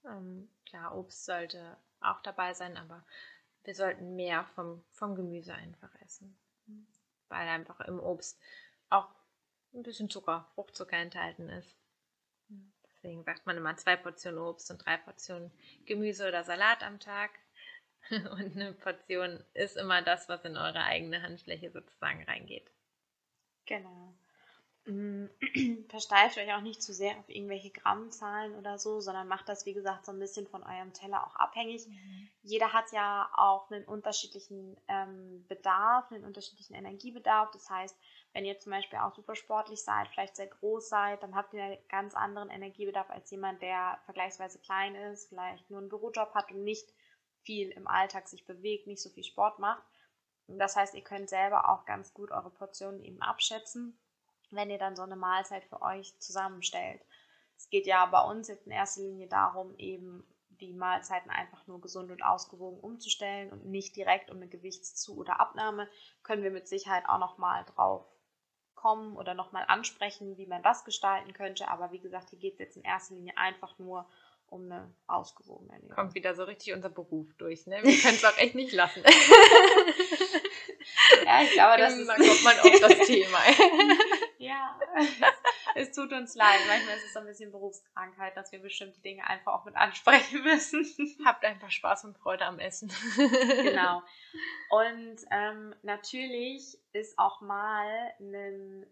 Ähm, 0.05 0.49
klar, 0.65 0.97
Obst 0.97 1.25
sollte 1.25 1.75
auch 1.99 2.21
dabei 2.21 2.53
sein, 2.53 2.77
aber 2.77 3.03
wir 3.65 3.75
sollten 3.75 4.15
mehr 4.15 4.45
vom, 4.55 4.81
vom 4.93 5.15
Gemüse 5.15 5.53
einfach 5.53 5.93
essen. 6.05 6.39
Weil 7.29 7.47
einfach 7.47 7.79
im 7.81 7.99
Obst 7.99 8.39
auch 8.89 9.07
ein 9.73 9.83
bisschen 9.83 10.09
Zucker, 10.09 10.49
Fruchtzucker 10.55 10.97
enthalten 10.97 11.49
ist. 11.49 11.75
Deswegen 13.01 13.23
sagt 13.23 13.45
man 13.45 13.55
immer 13.55 13.77
zwei 13.77 13.95
Portionen 13.95 14.39
Obst 14.39 14.69
und 14.71 14.85
drei 14.85 14.97
Portionen 14.97 15.51
Gemüse 15.85 16.27
oder 16.27 16.43
Salat 16.43 16.83
am 16.83 16.99
Tag. 16.99 17.31
Und 18.09 18.55
eine 18.55 18.73
Portion 18.73 19.43
ist 19.53 19.77
immer 19.77 20.01
das, 20.01 20.29
was 20.29 20.43
in 20.45 20.57
eure 20.57 20.83
eigene 20.83 21.21
Handfläche 21.21 21.69
sozusagen 21.69 22.23
reingeht. 22.23 22.71
Genau. 23.65 24.15
Mm, 24.89 25.27
versteift 25.89 26.37
euch 26.39 26.51
auch 26.53 26.61
nicht 26.61 26.81
zu 26.81 26.93
sehr 26.93 27.17
auf 27.19 27.29
irgendwelche 27.29 27.69
Grammzahlen 27.69 28.55
oder 28.55 28.79
so, 28.79 28.99
sondern 29.01 29.27
macht 29.27 29.47
das, 29.47 29.67
wie 29.67 29.73
gesagt, 29.73 30.05
so 30.05 30.11
ein 30.11 30.19
bisschen 30.19 30.47
von 30.47 30.63
eurem 30.63 30.93
Teller 30.93 31.27
auch 31.27 31.35
abhängig. 31.35 31.87
Mhm. 31.87 32.29
Jeder 32.41 32.73
hat 32.73 32.91
ja 32.91 33.29
auch 33.35 33.69
einen 33.69 33.85
unterschiedlichen 33.85 34.75
ähm, 34.87 35.45
Bedarf, 35.47 36.11
einen 36.11 36.25
unterschiedlichen 36.25 36.73
Energiebedarf. 36.73 37.51
Das 37.51 37.69
heißt, 37.69 37.95
wenn 38.33 38.45
ihr 38.45 38.57
zum 38.57 38.71
Beispiel 38.71 38.97
auch 38.97 39.13
super 39.13 39.35
sportlich 39.35 39.83
seid, 39.83 40.07
vielleicht 40.07 40.35
sehr 40.35 40.47
groß 40.47 40.89
seid, 40.89 41.21
dann 41.21 41.35
habt 41.35 41.53
ihr 41.53 41.63
einen 41.63 41.87
ganz 41.87 42.15
anderen 42.15 42.49
Energiebedarf 42.49 43.11
als 43.11 43.29
jemand, 43.29 43.61
der 43.61 43.99
vergleichsweise 44.05 44.57
klein 44.59 44.95
ist, 44.95 45.29
vielleicht 45.29 45.69
nur 45.69 45.79
einen 45.79 45.89
Bürojob 45.89 46.33
hat 46.33 46.51
und 46.51 46.63
nicht 46.63 46.91
viel 47.43 47.69
im 47.69 47.87
Alltag 47.87 48.27
sich 48.27 48.45
bewegt, 48.45 48.87
nicht 48.87 49.01
so 49.01 49.09
viel 49.09 49.23
Sport 49.23 49.59
macht. 49.59 49.83
Das 50.47 50.75
heißt, 50.75 50.95
ihr 50.95 51.03
könnt 51.03 51.29
selber 51.29 51.69
auch 51.69 51.85
ganz 51.85 52.11
gut 52.11 52.31
eure 52.31 52.49
Portionen 52.49 53.03
eben 53.03 53.21
abschätzen, 53.21 53.99
wenn 54.51 54.69
ihr 54.69 54.77
dann 54.77 54.95
so 54.95 55.03
eine 55.03 55.15
Mahlzeit 55.15 55.63
für 55.65 55.81
euch 55.81 56.17
zusammenstellt. 56.19 57.01
Es 57.57 57.69
geht 57.69 57.87
ja 57.87 58.05
bei 58.05 58.21
uns 58.21 58.47
jetzt 58.47 58.65
in 58.65 58.71
erster 58.71 59.01
Linie 59.01 59.27
darum, 59.27 59.75
eben 59.77 60.23
die 60.59 60.73
Mahlzeiten 60.73 61.31
einfach 61.31 61.65
nur 61.67 61.81
gesund 61.81 62.11
und 62.11 62.23
ausgewogen 62.23 62.79
umzustellen 62.79 63.51
und 63.51 63.65
nicht 63.65 63.95
direkt 63.95 64.29
um 64.29 64.37
eine 64.37 64.47
Gewichtszu- 64.47 65.17
oder 65.17 65.39
Abnahme, 65.39 65.89
können 66.23 66.43
wir 66.43 66.51
mit 66.51 66.67
Sicherheit 66.67 67.07
auch 67.07 67.19
nochmal 67.19 67.65
drauf 67.75 68.05
kommen 68.75 69.17
oder 69.17 69.33
nochmal 69.33 69.65
ansprechen, 69.67 70.37
wie 70.37 70.45
man 70.45 70.63
das 70.63 70.85
gestalten 70.85 71.33
könnte. 71.33 71.67
Aber 71.67 71.91
wie 71.91 71.99
gesagt, 71.99 72.29
hier 72.29 72.39
geht 72.39 72.53
es 72.53 72.59
jetzt 72.59 72.77
in 72.77 72.83
erster 72.83 73.15
Linie 73.15 73.37
einfach 73.37 73.77
nur 73.77 74.07
um 74.47 74.65
eine 74.65 74.93
ausgewogene 75.07 75.73
Ernährung. 75.73 75.95
Kommt 75.95 76.15
wieder 76.15 76.33
so 76.33 76.43
richtig 76.43 76.73
unser 76.73 76.89
Beruf 76.89 77.27
durch, 77.37 77.67
ne? 77.67 77.83
Wir 77.83 77.99
können 77.99 78.15
es 78.15 78.25
auch 78.25 78.37
echt 78.37 78.55
nicht 78.55 78.73
lassen. 78.73 79.03
ja, 81.25 81.41
ich 81.43 81.51
glaube, 81.51 81.77
das 81.77 81.93
ist... 81.97 82.07
Dann 82.07 82.17
kommt 82.17 82.43
man 82.43 82.59
auf 82.59 82.79
das 82.79 83.07
Thema. 83.07 83.37
ja, 84.49 84.79
es 85.75 85.91
tut 85.91 86.11
uns 86.11 86.35
leid. 86.35 86.59
Manchmal 86.67 86.97
ist 86.97 87.05
es 87.05 87.13
so 87.13 87.19
ein 87.19 87.25
bisschen 87.25 87.51
Berufskrankheit, 87.51 88.35
dass 88.35 88.51
wir 88.51 88.59
bestimmte 88.59 88.99
Dinge 89.01 89.25
einfach 89.27 89.53
auch 89.53 89.65
mit 89.65 89.75
ansprechen 89.75 90.43
müssen. 90.43 90.85
Habt 91.25 91.45
einfach 91.45 91.69
Spaß 91.69 92.05
und 92.05 92.17
Freude 92.17 92.45
am 92.45 92.59
Essen. 92.59 92.91
genau. 93.15 94.01
Und 94.69 95.17
ähm, 95.31 95.75
natürlich 95.83 96.77
ist 96.93 97.17
auch 97.19 97.41
mal 97.41 98.13
ein 98.19 98.85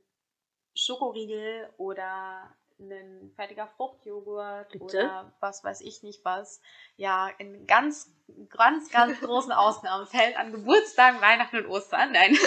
Schokoriegel 0.76 1.74
oder 1.78 2.56
ein 2.80 3.32
fertiger 3.36 3.68
Fruchtjoghurt 3.68 4.70
Bitte? 4.70 4.86
oder 4.86 5.34
was 5.40 5.64
weiß 5.64 5.82
ich 5.82 6.04
nicht 6.04 6.24
was, 6.24 6.62
ja, 6.96 7.28
in 7.40 7.66
ganz, 7.66 8.16
ganz, 8.50 8.92
ganz 8.92 9.20
großen 9.20 9.52
Ausnahmefällen 9.52 10.36
an 10.36 10.52
Geburtstagen, 10.52 11.20
Weihnachten 11.20 11.58
und 11.58 11.68
Ostern, 11.68 12.12
nein, 12.12 12.38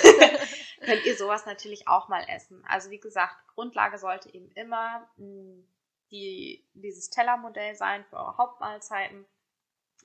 könnt 0.81 1.05
ihr 1.05 1.16
sowas 1.16 1.47
natürlich 1.47 1.88
auch 1.88 2.09
mal 2.09 2.25
essen. 2.29 2.64
Also 2.66 2.90
wie 2.90 3.01
gesagt, 3.01 3.37
Grundlage 3.55 3.99
sollte 3.99 4.33
eben 4.35 4.51
immer 4.53 5.09
mh, 5.16 5.62
die, 6.11 6.64
dieses 6.75 7.11
Tellermodell 7.11 7.75
sein 7.75 8.05
für 8.07 8.16
eure 8.16 8.37
Hauptmahlzeiten 8.37 9.25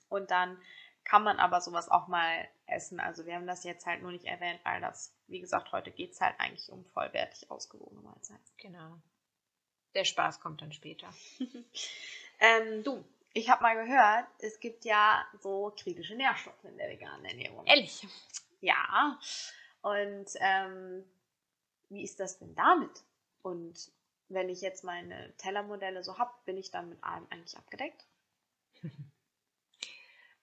und 0.09 0.31
dann 0.31 0.61
kann 1.03 1.23
man 1.23 1.39
aber 1.39 1.61
sowas 1.61 1.89
auch 1.89 2.07
mal 2.07 2.47
essen. 2.65 2.99
Also 2.99 3.25
wir 3.25 3.35
haben 3.35 3.47
das 3.47 3.63
jetzt 3.63 3.85
halt 3.85 4.01
nur 4.01 4.11
nicht 4.11 4.25
erwähnt, 4.25 4.59
weil 4.63 4.81
das, 4.81 5.15
wie 5.27 5.39
gesagt, 5.39 5.71
heute 5.71 5.91
geht 5.91 6.11
es 6.11 6.21
halt 6.21 6.39
eigentlich 6.39 6.71
um 6.71 6.83
vollwertig 6.85 7.49
ausgewogene 7.51 8.01
Mahlzeiten. 8.01 8.43
Genau. 8.57 8.97
Der 9.93 10.03
Spaß 10.03 10.41
kommt 10.41 10.61
dann 10.61 10.73
später. 10.73 11.13
ähm, 12.39 12.83
du, 12.83 13.05
ich 13.33 13.49
habe 13.49 13.63
mal 13.63 13.75
gehört, 13.75 14.27
es 14.39 14.59
gibt 14.59 14.83
ja 14.83 15.25
so 15.39 15.73
kritische 15.77 16.15
Nährstoffe 16.15 16.63
in 16.63 16.77
der 16.77 16.89
veganen 16.89 17.25
Ernährung. 17.25 17.65
Ehrlich? 17.65 18.07
Ja. 18.61 19.19
Und 19.85 20.25
ähm, 20.39 21.05
wie 21.89 22.03
ist 22.03 22.19
das 22.19 22.39
denn 22.39 22.55
damit? 22.55 23.03
Und 23.43 23.91
wenn 24.29 24.49
ich 24.49 24.61
jetzt 24.61 24.83
meine 24.83 25.31
Tellermodelle 25.37 26.03
so 26.03 26.17
habe, 26.17 26.33
bin 26.45 26.57
ich 26.57 26.71
dann 26.71 26.89
mit 26.89 27.03
allem 27.03 27.27
eigentlich 27.29 27.55
abgedeckt? 27.55 28.03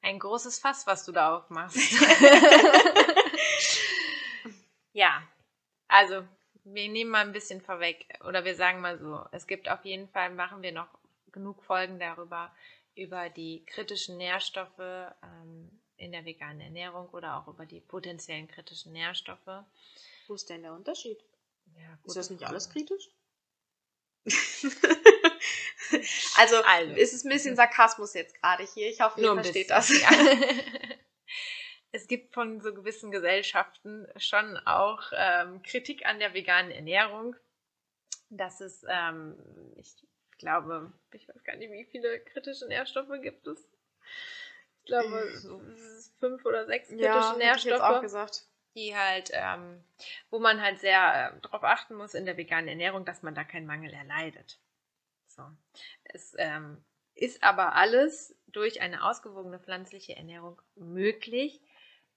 Ein 0.00 0.20
großes 0.20 0.60
Fass, 0.60 0.86
was 0.86 1.04
du 1.04 1.10
da 1.10 1.36
aufmachst. 1.36 1.76
ja, 4.92 5.26
also 5.88 6.22
wir 6.62 6.88
nehmen 6.88 7.10
mal 7.10 7.26
ein 7.26 7.32
bisschen 7.32 7.60
vorweg 7.60 8.06
oder 8.24 8.44
wir 8.44 8.54
sagen 8.54 8.80
mal 8.80 9.00
so, 9.00 9.26
es 9.32 9.48
gibt 9.48 9.68
auf 9.68 9.84
jeden 9.84 10.08
Fall, 10.08 10.30
machen 10.30 10.62
wir 10.62 10.70
noch 10.70 10.88
genug 11.32 11.64
Folgen 11.64 11.98
darüber, 11.98 12.54
über 12.94 13.28
die 13.28 13.64
kritischen 13.66 14.18
Nährstoffe 14.18 14.78
ähm, 14.78 15.81
in 16.02 16.12
der 16.12 16.24
veganen 16.24 16.60
Ernährung 16.60 17.08
oder 17.10 17.36
auch 17.36 17.46
über 17.46 17.64
die 17.64 17.80
potenziellen 17.80 18.48
kritischen 18.48 18.92
Nährstoffe. 18.92 19.64
Wo 20.26 20.34
ist 20.34 20.50
denn 20.50 20.62
der 20.62 20.74
Unterschied? 20.74 21.22
Ja, 21.76 21.98
Ist 22.04 22.16
das 22.16 22.30
nicht 22.30 22.40
Frage. 22.40 22.50
alles 22.50 22.68
kritisch? 22.70 23.08
also, 26.36 26.56
Also. 26.64 26.94
ist 26.94 27.12
es 27.12 27.24
ein 27.24 27.30
bisschen 27.30 27.54
Sarkasmus 27.56 28.14
jetzt 28.14 28.34
gerade 28.40 28.64
hier. 28.64 28.88
Ich 28.90 29.00
hoffe, 29.00 29.20
ihr 29.20 29.32
versteht 29.32 29.68
bisschen, 29.68 30.00
das. 30.00 30.00
Ja. 30.00 30.10
es 31.92 32.08
gibt 32.08 32.34
von 32.34 32.60
so 32.60 32.74
gewissen 32.74 33.12
Gesellschaften 33.12 34.06
schon 34.16 34.56
auch 34.58 35.02
ähm, 35.14 35.62
Kritik 35.62 36.04
an 36.04 36.18
der 36.18 36.34
veganen 36.34 36.72
Ernährung. 36.72 37.36
Dass 38.28 38.60
es, 38.60 38.84
ähm, 38.88 39.36
ich 39.76 39.94
glaube, 40.38 40.92
ich 41.12 41.28
weiß 41.28 41.44
gar 41.44 41.56
nicht, 41.56 41.70
wie 41.70 41.84
viele 41.84 42.18
kritische 42.20 42.66
Nährstoffe 42.66 43.20
gibt 43.22 43.46
es. 43.46 43.68
Ich 44.82 44.86
glaube, 44.86 45.30
So. 45.38 45.60
fünf 46.18 46.44
oder 46.44 46.66
sechs 46.66 46.88
kritische 46.88 47.06
Ja, 47.06 47.34
Nährstoffe 47.36 47.80
auch 47.80 48.00
gesagt. 48.00 48.46
die 48.74 48.96
halt, 48.96 49.30
ähm, 49.32 49.84
wo 50.30 50.38
man 50.38 50.60
halt 50.60 50.80
sehr 50.80 51.32
äh, 51.36 51.40
darauf 51.40 51.62
achten 51.62 51.94
muss 51.94 52.14
in 52.14 52.26
der 52.26 52.36
veganen 52.36 52.68
Ernährung, 52.68 53.04
dass 53.04 53.22
man 53.22 53.34
da 53.34 53.44
keinen 53.44 53.66
Mangel 53.66 53.92
erleidet. 53.92 54.58
So. 55.28 55.42
Es 56.04 56.34
ähm, 56.38 56.84
ist 57.14 57.42
aber 57.42 57.74
alles 57.74 58.34
durch 58.48 58.80
eine 58.80 59.04
ausgewogene 59.04 59.58
pflanzliche 59.60 60.16
Ernährung 60.16 60.60
möglich, 60.74 61.60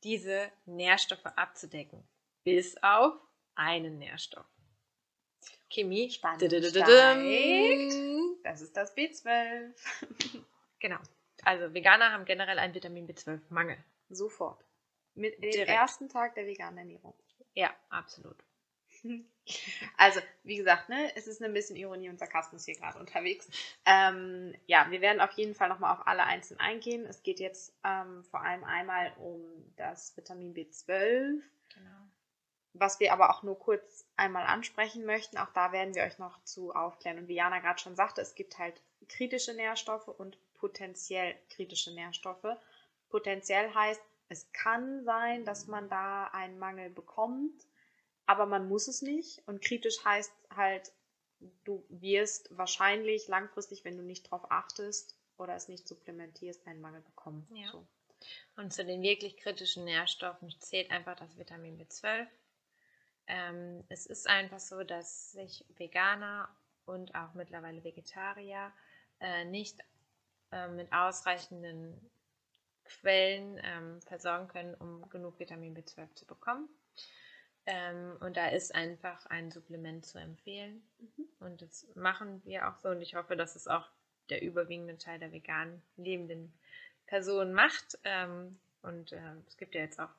diese 0.04 0.52
Nährstoffe 0.66 1.26
abzudecken. 1.26 2.08
Bis 2.44 2.78
auf 2.84 3.14
einen 3.56 3.98
Nährstoff. 3.98 4.46
Chemie. 5.70 6.14
Dididididum. 6.40 8.38
Das 8.44 8.62
ist 8.62 8.76
das 8.78 8.96
B12. 8.96 9.74
Genau. 10.80 11.00
Also 11.46 11.74
Veganer 11.74 12.12
haben 12.12 12.26
generell 12.26 12.60
einen 12.60 12.74
Vitamin 12.74 13.08
B12-Mangel. 13.08 13.78
Sofort. 14.10 14.64
Mit 15.14 15.42
dem 15.42 15.68
ersten 15.68 16.10
Tag 16.10 16.36
der 16.36 16.46
veganen 16.46 16.78
Ernährung. 16.78 17.14
Ja, 17.54 17.74
absolut. 17.90 18.44
Also, 19.98 20.20
wie 20.42 20.56
gesagt, 20.56 20.90
ne, 20.90 21.16
es 21.16 21.28
ist 21.28 21.40
ein 21.44 21.54
bisschen 21.54 21.76
Ironie 21.76 22.10
und 22.10 22.18
Sarkasmus 22.18 22.66
hier 22.66 22.76
gerade 22.76 22.98
unterwegs. 22.98 23.48
Ähm, 23.86 24.56
ja, 24.66 24.88
wir 24.90 25.02
werden 25.02 25.22
auf 25.22 25.32
jeden 25.34 25.54
Fall 25.54 25.70
nochmal 25.70 25.94
auf 25.94 26.08
alle 26.08 26.24
einzeln 26.24 26.60
eingehen. 26.60 27.06
Es 27.06 27.22
geht 27.22 27.40
jetzt 27.40 27.72
ähm, 27.84 28.24
vor 28.24 28.42
allem 28.42 28.64
einmal 28.64 29.14
um 29.20 29.44
das 29.76 30.18
Vitamin 30.18 30.56
B12, 30.56 31.42
Genau. 31.76 32.10
was 32.74 33.00
wir 33.00 33.14
aber 33.14 33.30
auch 33.30 33.44
nur 33.44 33.60
kurz 33.60 34.08
einmal 34.18 34.48
ansprechen 34.48 35.06
möchten. 35.06 35.38
Auch 35.38 35.52
da 35.54 35.72
werden 35.72 35.94
wir 35.94 36.02
euch 36.04 36.18
noch 36.18 36.44
zu 36.44 36.74
aufklären. 36.74 37.20
Und 37.20 37.28
wie 37.28 37.36
Jana 37.36 37.60
gerade 37.60 37.80
schon 37.80 37.96
sagte, 37.96 38.22
es 38.22 38.34
gibt 38.34 38.58
halt 38.58 38.82
kritische 39.08 39.54
Nährstoffe 39.54 40.08
und 40.08 40.40
potenziell 40.66 41.36
kritische 41.52 41.94
Nährstoffe. 41.94 42.58
Potenziell 43.10 43.72
heißt, 43.72 44.02
es 44.30 44.52
kann 44.52 45.04
sein, 45.04 45.46
dass 45.46 45.68
man 45.68 45.90
da 45.90 46.26
einen 46.30 46.58
Mangel 46.58 46.90
bekommt, 46.90 47.68
aber 48.26 48.48
man 48.48 48.68
muss 48.68 48.88
es 48.88 49.04
nicht. 49.04 49.48
Und 49.48 49.62
kritisch 49.62 50.04
heißt 50.04 50.34
halt, 50.56 50.92
du 51.66 51.86
wirst 51.90 52.50
wahrscheinlich 52.58 53.28
langfristig, 53.28 53.86
wenn 53.86 53.96
du 53.96 54.02
nicht 54.02 54.26
darauf 54.26 54.50
achtest 54.50 55.16
oder 55.38 55.54
es 55.56 55.68
nicht 55.68 55.88
supplementierst, 55.88 56.66
einen 56.66 56.82
Mangel 56.82 57.02
bekommen. 57.02 57.48
Ja. 57.54 57.70
So. 57.72 57.86
Und 58.58 58.74
zu 58.74 58.84
den 58.84 59.04
wirklich 59.04 59.38
kritischen 59.38 59.86
Nährstoffen 59.86 60.50
zählt 60.60 60.90
einfach 60.90 61.16
das 61.16 61.38
Vitamin 61.38 61.80
B12. 61.80 62.26
Ähm, 63.28 63.84
es 63.90 64.08
ist 64.08 64.28
einfach 64.28 64.60
so, 64.60 64.84
dass 64.84 65.34
sich 65.34 65.64
Veganer 65.78 66.50
und 66.86 67.14
auch 67.14 67.36
mittlerweile 67.36 67.84
Vegetarier 67.84 68.74
äh, 69.20 69.46
nicht 69.46 69.80
äh, 70.52 70.68
mit 70.68 70.92
ausreichenden 70.92 72.10
Quellen 72.86 73.60
ähm, 73.64 74.02
versorgen 74.02 74.48
können, 74.48 74.76
um 74.76 75.10
genug 75.10 75.40
Vitamin 75.40 75.76
B12 75.76 76.14
zu 76.16 76.26
bekommen. 76.26 76.70
Ähm, 77.66 78.18
und 78.20 78.38
da 78.38 78.48
ist 78.48 78.76
einfach 78.76 79.26
ein 79.28 79.52
Supplement 79.52 80.06
zu 80.06 80.20
empfehlen. 80.20 80.88
Mhm. 81.00 81.28
Und 81.40 81.62
das 81.62 81.88
machen 81.96 82.42
wir 82.46 82.68
auch 82.68 82.78
so. 82.78 82.90
Und 82.90 83.02
ich 83.02 83.16
hoffe, 83.16 83.36
dass 83.36 83.56
es 83.56 83.68
auch 83.68 83.90
der 84.30 84.42
überwiegende 84.42 84.98
Teil 84.98 85.20
der 85.20 85.32
vegan 85.32 85.82
lebenden 85.98 86.54
Personen 87.08 87.54
macht. 87.54 87.98
Ähm, 88.04 88.60
und 88.82 89.12
äh, 89.12 89.34
es 89.48 89.58
gibt 89.58 89.74
ja 89.74 89.82
jetzt 89.82 90.00
auch 90.00 90.14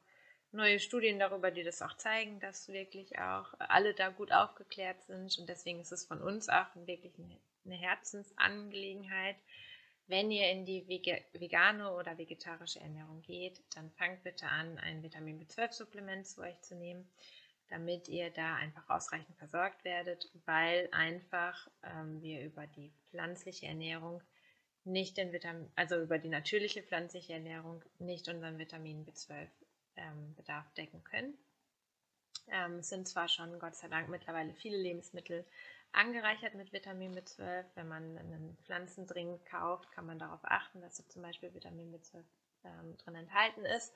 neue 0.51 0.81
Studien 0.81 1.19
darüber, 1.19 1.51
die 1.51 1.63
das 1.63 1.83
auch 1.83 1.97
zeigen, 1.97 2.41
dass 2.41 2.69
wirklich 2.69 3.19
auch 3.19 3.55
alle 3.59 3.95
da 3.95 4.09
gut 4.09 4.33
aufgeklärt 4.33 5.03
sind. 5.05 5.39
Und 5.39 5.49
deswegen 5.49 5.81
ist 5.81 5.93
es 5.93 6.05
von 6.05 6.21
uns 6.21 6.49
auch 6.49 6.67
wirklich 6.75 7.13
eine 7.65 7.77
Herzensangelegenheit. 7.77 9.37
Wenn 10.09 10.31
ihr 10.31 10.51
in 10.51 10.65
die 10.65 10.87
vegane 10.87 11.93
oder 11.93 12.17
vegetarische 12.17 12.81
Ernährung 12.81 13.23
geht, 13.23 13.61
dann 13.75 13.91
fangt 13.93 14.23
bitte 14.23 14.47
an, 14.47 14.79
ein 14.79 15.03
Vitamin 15.03 15.41
B12-Supplement 15.41 16.27
zu 16.27 16.43
euch 16.43 16.61
zu 16.63 16.77
nehmen, 16.77 17.09
damit 17.71 18.07
ihr 18.09 18.31
da 18.31 18.55
einfach 18.55 18.89
ausreichend 18.89 19.37
versorgt 19.37 19.85
werdet, 19.85 20.31
weil 20.45 20.89
einfach 20.93 21.69
ähm, 21.83 22.23
wir 22.23 22.45
über 22.45 22.69
die 22.69 22.93
pflanzliche 23.11 23.67
Ernährung 23.67 24.23
nicht 24.85 25.17
den 25.17 25.33
Vitamin, 25.33 25.69
also 25.75 26.01
über 26.01 26.19
die 26.19 26.29
natürliche 26.29 26.83
pflanzliche 26.85 27.33
Ernährung 27.33 27.83
nicht 27.99 28.29
unseren 28.29 28.59
Vitamin 28.59 29.05
B12 29.05 29.49
ähm, 29.97 30.35
Bedarf 30.37 30.73
decken 30.75 31.03
können. 31.03 31.37
Ähm, 32.49 32.79
es 32.79 32.89
sind 32.89 33.09
zwar 33.09 33.29
schon, 33.29 33.59
Gott 33.59 33.75
sei 33.75 33.89
Dank, 33.89 34.09
mittlerweile 34.09 34.55
viele 34.55 34.77
Lebensmittel 34.77 35.45
angereichert 35.97 36.55
mit 36.55 36.73
Vitamin 36.73 37.15
B12. 37.15 37.65
Wenn 37.75 37.89
man 37.89 38.19
einen 38.19 38.57
Pflanzendrink 38.65 39.45
kauft, 39.47 39.91
kann 39.93 40.07
man 40.07 40.19
darauf 40.19 40.41
achten, 40.45 40.81
dass 40.81 40.97
da 40.97 41.09
zum 41.09 41.23
Beispiel 41.23 41.55
Vitamin 41.55 41.95
B12 41.95 42.25
ähm, 42.65 42.97
drin 42.99 43.15
enthalten 43.15 43.65
ist. 43.65 43.95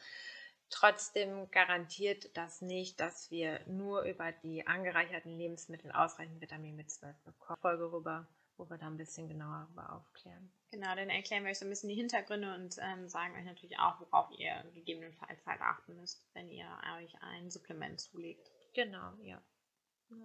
Trotzdem 0.71 1.51
garantiert 1.51 2.37
das 2.37 2.61
nicht, 2.61 3.01
dass 3.01 3.31
wir 3.31 3.61
nur 3.67 4.03
über 4.03 4.31
die 4.31 4.67
angereicherten 4.67 5.37
Lebensmittel 5.37 5.91
ausreichend 5.91 6.41
Vitamin 6.41 6.81
B12 6.81 7.13
bekommen. 7.25 7.59
Folge 7.61 7.93
rüber 7.93 8.29
wo 8.61 8.69
wir 8.69 8.77
da 8.77 8.87
ein 8.87 8.99
bisschen 8.99 9.27
genauer 9.27 9.67
darüber 9.67 9.95
aufklären. 9.95 10.53
Genau, 10.71 10.95
dann 10.95 11.09
erklären 11.09 11.45
wir 11.45 11.51
euch 11.51 11.59
so 11.59 11.65
ein 11.65 11.71
bisschen 11.71 11.89
die 11.89 11.95
Hintergründe 11.95 12.55
und 12.55 12.77
ähm, 12.79 13.09
sagen 13.09 13.35
euch 13.35 13.45
natürlich 13.45 13.79
auch, 13.79 13.99
worauf 14.01 14.31
ihr 14.39 14.63
gegebenenfalls 14.75 15.45
halt 15.47 15.63
achten 15.63 15.97
müsst, 15.97 16.23
wenn 16.35 16.51
ihr 16.51 16.67
euch 16.99 17.13
ein 17.23 17.51
Supplement 17.51 17.99
zulegt. 17.99 18.53
Genau, 18.75 19.15
ja. 19.23 19.43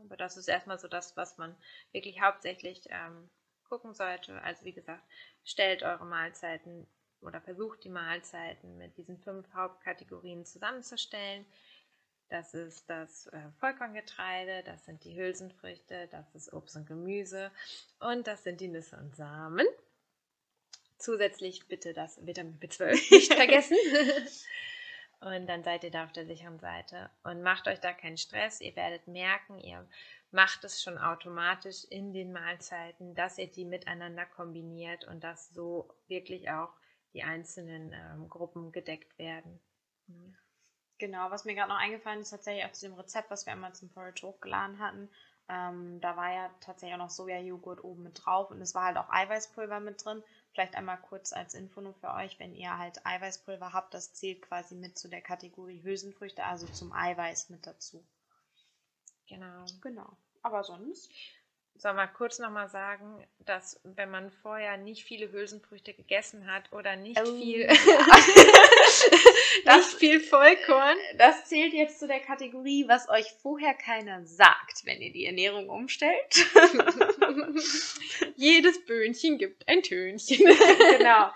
Aber 0.05 0.17
das 0.17 0.37
ist 0.37 0.47
erstmal 0.47 0.79
so 0.79 0.87
das, 0.87 1.15
was 1.17 1.37
man 1.37 1.55
wirklich 1.91 2.21
hauptsächlich 2.21 2.87
ähm, 2.89 3.29
gucken 3.67 3.93
sollte. 3.93 4.41
Also 4.41 4.65
wie 4.65 4.73
gesagt, 4.73 5.03
stellt 5.43 5.83
eure 5.83 6.05
Mahlzeiten 6.05 6.87
oder 7.21 7.41
versucht 7.41 7.83
die 7.83 7.89
Mahlzeiten 7.89 8.77
mit 8.77 8.97
diesen 8.97 9.17
fünf 9.17 9.51
Hauptkategorien 9.53 10.45
zusammenzustellen. 10.45 11.45
Das 12.29 12.53
ist 12.53 12.89
das 12.89 13.27
äh, 13.27 13.51
Vollkorngetreide, 13.59 14.63
das 14.63 14.85
sind 14.85 15.03
die 15.03 15.15
Hülsenfrüchte, 15.15 16.07
das 16.11 16.33
ist 16.33 16.53
Obst 16.53 16.75
und 16.75 16.87
Gemüse 16.87 17.51
und 17.99 18.25
das 18.25 18.43
sind 18.43 18.61
die 18.61 18.67
Nüsse 18.67 18.97
und 18.97 19.15
Samen. 19.15 19.67
Zusätzlich 20.97 21.67
bitte 21.67 21.93
das 21.93 22.25
Vitamin 22.25 22.59
B12 22.59 22.93
nicht 23.11 23.33
vergessen. 23.33 23.77
Und 25.25 25.47
dann 25.47 25.63
seid 25.63 25.83
ihr 25.83 25.91
da 25.91 26.03
auf 26.03 26.11
der 26.11 26.25
sicheren 26.25 26.59
Seite. 26.59 27.09
Und 27.23 27.41
macht 27.41 27.67
euch 27.67 27.79
da 27.79 27.93
keinen 27.93 28.17
Stress. 28.17 28.61
Ihr 28.61 28.75
werdet 28.75 29.07
merken, 29.07 29.59
ihr 29.59 29.87
macht 30.31 30.63
es 30.63 30.83
schon 30.83 30.97
automatisch 30.97 31.83
in 31.89 32.13
den 32.13 32.31
Mahlzeiten, 32.31 33.15
dass 33.15 33.37
ihr 33.37 33.47
die 33.47 33.65
miteinander 33.65 34.25
kombiniert 34.25 35.05
und 35.05 35.23
dass 35.23 35.49
so 35.49 35.89
wirklich 36.07 36.51
auch 36.51 36.69
die 37.13 37.23
einzelnen 37.23 37.93
ähm, 37.93 38.29
Gruppen 38.29 38.71
gedeckt 38.71 39.17
werden. 39.17 39.59
Genau, 40.97 41.31
was 41.31 41.45
mir 41.45 41.55
gerade 41.55 41.69
noch 41.69 41.79
eingefallen 41.79 42.21
ist, 42.21 42.29
tatsächlich 42.29 42.65
auch 42.65 42.71
zu 42.71 42.87
dem 42.87 42.95
Rezept, 42.95 43.31
was 43.31 43.45
wir 43.45 43.53
einmal 43.53 43.73
zum 43.73 43.89
Porridge 43.89 44.27
hochgeladen 44.27 44.79
hatten. 44.79 45.09
Ähm, 45.47 46.01
da 46.01 46.17
war 46.17 46.33
ja 46.33 46.49
tatsächlich 46.59 46.95
auch 46.95 47.05
noch 47.05 47.09
Sojajoghurt 47.11 47.83
oben 47.83 48.03
mit 48.03 48.25
drauf 48.25 48.49
und 48.49 48.61
es 48.61 48.73
war 48.73 48.85
halt 48.85 48.97
auch 48.97 49.09
Eiweißpulver 49.09 49.79
mit 49.79 50.03
drin. 50.03 50.23
Vielleicht 50.51 50.75
einmal 50.75 50.97
kurz 50.97 51.33
als 51.33 51.53
Info 51.53 51.81
nur 51.81 51.93
für 51.93 52.13
euch, 52.13 52.39
wenn 52.39 52.55
ihr 52.55 52.77
halt 52.77 53.05
Eiweißpulver 53.05 53.73
habt, 53.73 53.93
das 53.93 54.13
zählt 54.13 54.41
quasi 54.41 54.73
mit 54.73 54.97
zu 54.97 55.07
der 55.07 55.21
Kategorie 55.21 55.83
Hülsenfrüchte, 55.83 56.43
also 56.43 56.65
zum 56.67 56.93
Eiweiß 56.93 57.49
mit 57.49 57.67
dazu. 57.67 58.03
Genau. 59.27 59.65
Genau. 59.81 60.17
Aber 60.41 60.63
sonst 60.63 61.11
soll 61.77 61.93
mal 61.93 62.07
kurz 62.07 62.39
nochmal 62.39 62.69
sagen, 62.69 63.25
dass 63.39 63.79
wenn 63.83 64.09
man 64.09 64.31
vorher 64.31 64.77
nicht 64.77 65.03
viele 65.03 65.31
Hülsenfrüchte 65.31 65.93
gegessen 65.93 66.51
hat 66.51 66.71
oder 66.71 66.95
nicht 66.95 67.19
oh. 67.19 67.37
viel, 67.37 67.67
das, 69.65 69.65
nicht 69.65 69.99
viel 69.99 70.19
Vollkorn. 70.19 70.97
Das 71.17 71.45
zählt 71.45 71.73
jetzt 71.73 71.99
zu 71.99 72.07
der 72.07 72.21
Kategorie, 72.21 72.87
was 72.87 73.09
euch 73.09 73.27
vorher 73.41 73.73
keiner 73.73 74.25
sagt, 74.25 74.85
wenn 74.85 75.01
ihr 75.01 75.11
die 75.11 75.25
Ernährung 75.25 75.69
umstellt. 75.69 76.35
Jedes 78.35 78.85
Böhnchen 78.85 79.37
gibt 79.37 79.67
ein 79.67 79.83
Tönchen. 79.83 80.45
genau. 80.97 81.31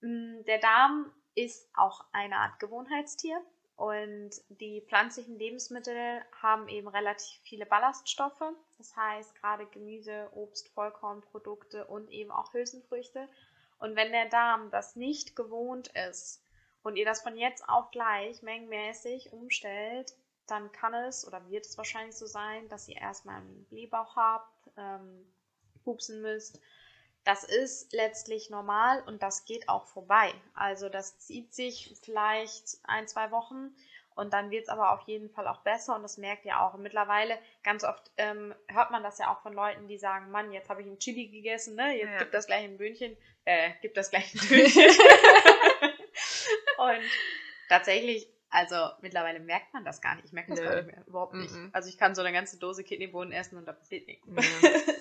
Mm, 0.00 0.44
der 0.44 0.58
Darm 0.58 1.12
ist 1.34 1.68
auch 1.74 2.04
eine 2.12 2.36
Art 2.36 2.60
Gewohnheitstier. 2.60 3.40
Und 3.82 4.30
die 4.48 4.80
pflanzlichen 4.80 5.36
Lebensmittel 5.36 6.22
haben 6.40 6.68
eben 6.68 6.86
relativ 6.86 7.40
viele 7.42 7.66
Ballaststoffe. 7.66 8.44
Das 8.78 8.94
heißt, 8.94 9.34
gerade 9.34 9.66
Gemüse, 9.66 10.28
Obst, 10.36 10.68
Vollkornprodukte 10.68 11.84
und 11.86 12.08
eben 12.12 12.30
auch 12.30 12.54
Hülsenfrüchte. 12.54 13.28
Und 13.80 13.96
wenn 13.96 14.12
der 14.12 14.28
Darm 14.28 14.70
das 14.70 14.94
nicht 14.94 15.34
gewohnt 15.34 15.88
ist 16.08 16.44
und 16.84 16.94
ihr 16.94 17.04
das 17.04 17.22
von 17.22 17.36
jetzt 17.36 17.68
auf 17.68 17.90
gleich 17.90 18.40
mengenmäßig 18.42 19.32
umstellt, 19.32 20.14
dann 20.46 20.70
kann 20.70 20.94
es 20.94 21.26
oder 21.26 21.44
wird 21.50 21.66
es 21.66 21.76
wahrscheinlich 21.76 22.14
so 22.14 22.26
sein, 22.26 22.68
dass 22.68 22.86
ihr 22.86 22.98
erstmal 22.98 23.40
einen 23.40 23.64
Blähbauch 23.64 24.14
habt, 24.14 24.70
ähm, 24.76 25.26
pupsen 25.82 26.22
müsst, 26.22 26.60
das 27.24 27.44
ist 27.44 27.92
letztlich 27.92 28.50
normal 28.50 29.02
und 29.06 29.22
das 29.22 29.44
geht 29.44 29.68
auch 29.68 29.86
vorbei. 29.86 30.32
Also 30.54 30.88
das 30.88 31.18
zieht 31.18 31.54
sich 31.54 31.94
vielleicht 32.02 32.78
ein, 32.84 33.06
zwei 33.06 33.30
Wochen 33.30 33.74
und 34.14 34.32
dann 34.32 34.50
wird 34.50 34.64
es 34.64 34.68
aber 34.68 34.92
auf 34.92 35.02
jeden 35.02 35.30
Fall 35.30 35.46
auch 35.46 35.60
besser 35.60 35.94
und 35.94 36.02
das 36.02 36.18
merkt 36.18 36.44
ihr 36.44 36.60
auch. 36.60 36.74
Und 36.74 36.82
mittlerweile 36.82 37.38
ganz 37.62 37.84
oft 37.84 38.10
ähm, 38.16 38.54
hört 38.68 38.90
man 38.90 39.02
das 39.02 39.18
ja 39.18 39.32
auch 39.32 39.40
von 39.42 39.52
Leuten, 39.52 39.88
die 39.88 39.98
sagen, 39.98 40.30
Mann, 40.30 40.52
jetzt 40.52 40.68
habe 40.68 40.82
ich 40.82 40.88
ein 40.88 40.98
Chili 40.98 41.28
gegessen, 41.28 41.76
ne? 41.76 41.96
Jetzt 41.96 42.10
ja. 42.10 42.18
gibt 42.18 42.34
das 42.34 42.46
gleich 42.46 42.64
ein 42.64 42.76
Böhnchen, 42.76 43.16
äh, 43.44 43.70
gibt 43.80 43.96
das 43.96 44.10
gleich 44.10 44.34
ein 44.34 44.40
Böhnchen. 44.48 44.90
und 46.78 47.04
tatsächlich, 47.68 48.28
also 48.50 48.90
mittlerweile 49.00 49.40
merkt 49.40 49.72
man 49.72 49.84
das 49.84 50.02
gar 50.02 50.16
nicht. 50.16 50.26
Ich 50.26 50.32
merke 50.32 50.50
das 50.50 50.60
Nö. 50.60 50.66
gar 50.66 50.76
nicht 50.76 50.86
mehr. 50.86 51.04
Überhaupt 51.06 51.34
nicht. 51.34 51.52
Mm 51.52 51.66
-mm. 51.66 51.70
Also 51.72 51.88
ich 51.88 51.96
kann 51.96 52.14
so 52.14 52.20
eine 52.20 52.32
ganze 52.32 52.58
Dose 52.58 52.84
Kidneybohnen 52.84 53.32
essen 53.32 53.56
und 53.56 53.66
da 53.66 53.72
passiert 53.72 54.06
nichts. 54.08 54.26
Ja. 54.28 54.92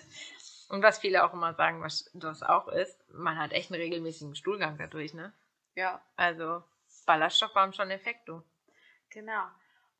Und 0.72 0.84
was 0.84 1.00
viele 1.00 1.26
auch 1.26 1.34
immer 1.34 1.54
sagen, 1.54 1.82
was 1.82 2.10
das 2.14 2.44
auch 2.44 2.70
ist, 2.70 2.98
man 3.10 3.38
hat 3.38 3.52
echt 3.52 3.72
einen 3.72 3.82
regelmäßigen 3.82 4.36
Stuhlgang 4.36 4.78
dadurch, 4.78 5.14
ne? 5.14 5.34
Ja. 5.76 6.02
Also 6.16 6.64
Ballaststoff 7.06 7.54
haben 7.56 7.74
schon 7.74 7.92
Effekt, 7.92 8.30
du. 8.30 8.42
Genau. 9.10 9.44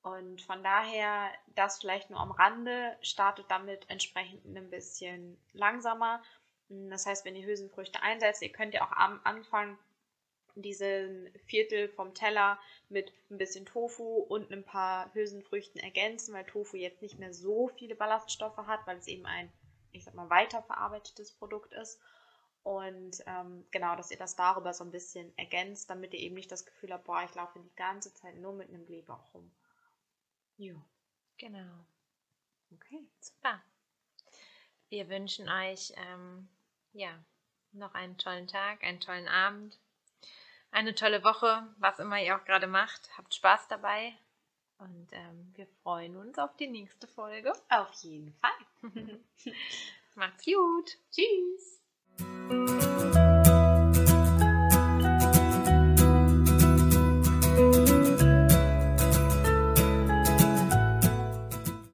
Und 0.02 0.42
von 0.42 0.64
daher, 0.64 1.30
das 1.56 1.82
vielleicht 1.82 2.10
nur 2.10 2.22
am 2.22 2.32
Rande, 2.32 2.98
startet 3.02 3.48
damit 3.50 3.90
entsprechend 3.90 4.46
ein 4.46 4.70
bisschen 4.70 5.38
langsamer. 5.52 6.24
Das 6.70 7.06
heißt, 7.06 7.26
wenn 7.26 7.36
ihr 7.36 7.46
Hülsenfrüchte 7.46 8.02
einsetzt, 8.02 8.42
ihr 8.42 8.54
könnt 8.54 8.74
ja 8.74 8.86
auch 8.86 8.94
am 8.94 9.20
Anfang 9.26 9.78
diesen 10.56 11.30
Viertel 11.48 11.90
vom 11.90 12.14
Teller 12.14 12.58
mit 12.88 13.12
ein 13.30 13.38
bisschen 13.38 13.66
Tofu 13.66 14.20
und 14.20 14.50
ein 14.52 14.64
paar 14.64 15.14
Hülsenfrüchten 15.14 15.82
ergänzen, 15.82 16.34
weil 16.34 16.46
Tofu 16.46 16.78
jetzt 16.78 17.02
nicht 17.02 17.20
mehr 17.20 17.34
so 17.34 17.68
viele 17.78 17.96
Ballaststoffe 17.96 18.58
hat, 18.68 18.88
weil 18.88 18.98
es 18.98 19.08
eben 19.08 19.26
ein 19.26 19.52
ich 19.94 20.04
sag 20.04 20.14
mal, 20.14 20.30
weiterverarbeitetes 20.30 21.32
Produkt 21.34 21.74
ist. 21.74 22.00
Und 22.64 23.24
ähm, 23.26 23.66
genau, 23.72 23.96
dass 23.96 24.12
ihr 24.12 24.18
das 24.18 24.36
darüber 24.36 24.74
so 24.74 24.84
ein 24.84 24.92
bisschen 24.92 25.36
ergänzt, 25.38 25.90
damit 25.90 26.14
ihr 26.14 26.20
eben 26.20 26.36
nicht 26.36 26.52
das 26.52 26.66
Gefühl 26.66 26.94
habt, 26.94 27.06
boah, 27.06 27.24
ich 27.24 27.34
laufe 27.34 27.60
die 27.60 27.76
ganze 27.76 28.14
Zeit 28.14 28.36
nur 28.38 28.54
mit 28.54 28.70
einem 28.70 28.86
Blähbauch 28.86 29.34
rum. 29.34 29.52
Jo, 30.58 30.80
genau. 31.38 31.86
Okay. 32.74 33.08
Super. 33.20 33.62
Wir 34.90 35.10
wünschen 35.10 35.50
euch 35.50 35.94
ähm, 35.96 36.48
ja 36.94 37.10
noch 37.72 37.94
einen 37.96 38.18
tollen 38.18 38.48
Tag, 38.48 38.84
einen 38.84 39.00
tollen 39.00 39.28
Abend, 39.28 39.80
eine 40.70 40.94
tolle 40.94 41.24
Woche, 41.24 41.68
was 41.78 42.00
immer 42.00 42.22
ihr 42.22 42.36
auch 42.36 42.46
gerade 42.46 42.68
macht. 42.68 43.18
Habt 43.18 43.34
Spaß 43.34 43.68
dabei 43.70 44.14
und 44.82 45.08
ähm, 45.12 45.52
wir 45.56 45.68
freuen 45.84 46.18
uns 46.18 46.38
auf 46.38 46.56
die 46.58 46.68
nächste 46.68 47.08
Folge. 47.08 47.54
Auf 47.70 47.94
jeden 48.02 48.34
Fall. 48.34 48.92
Macht's 50.16 50.46
gut. 50.46 50.98
Tschüss. 51.12 52.81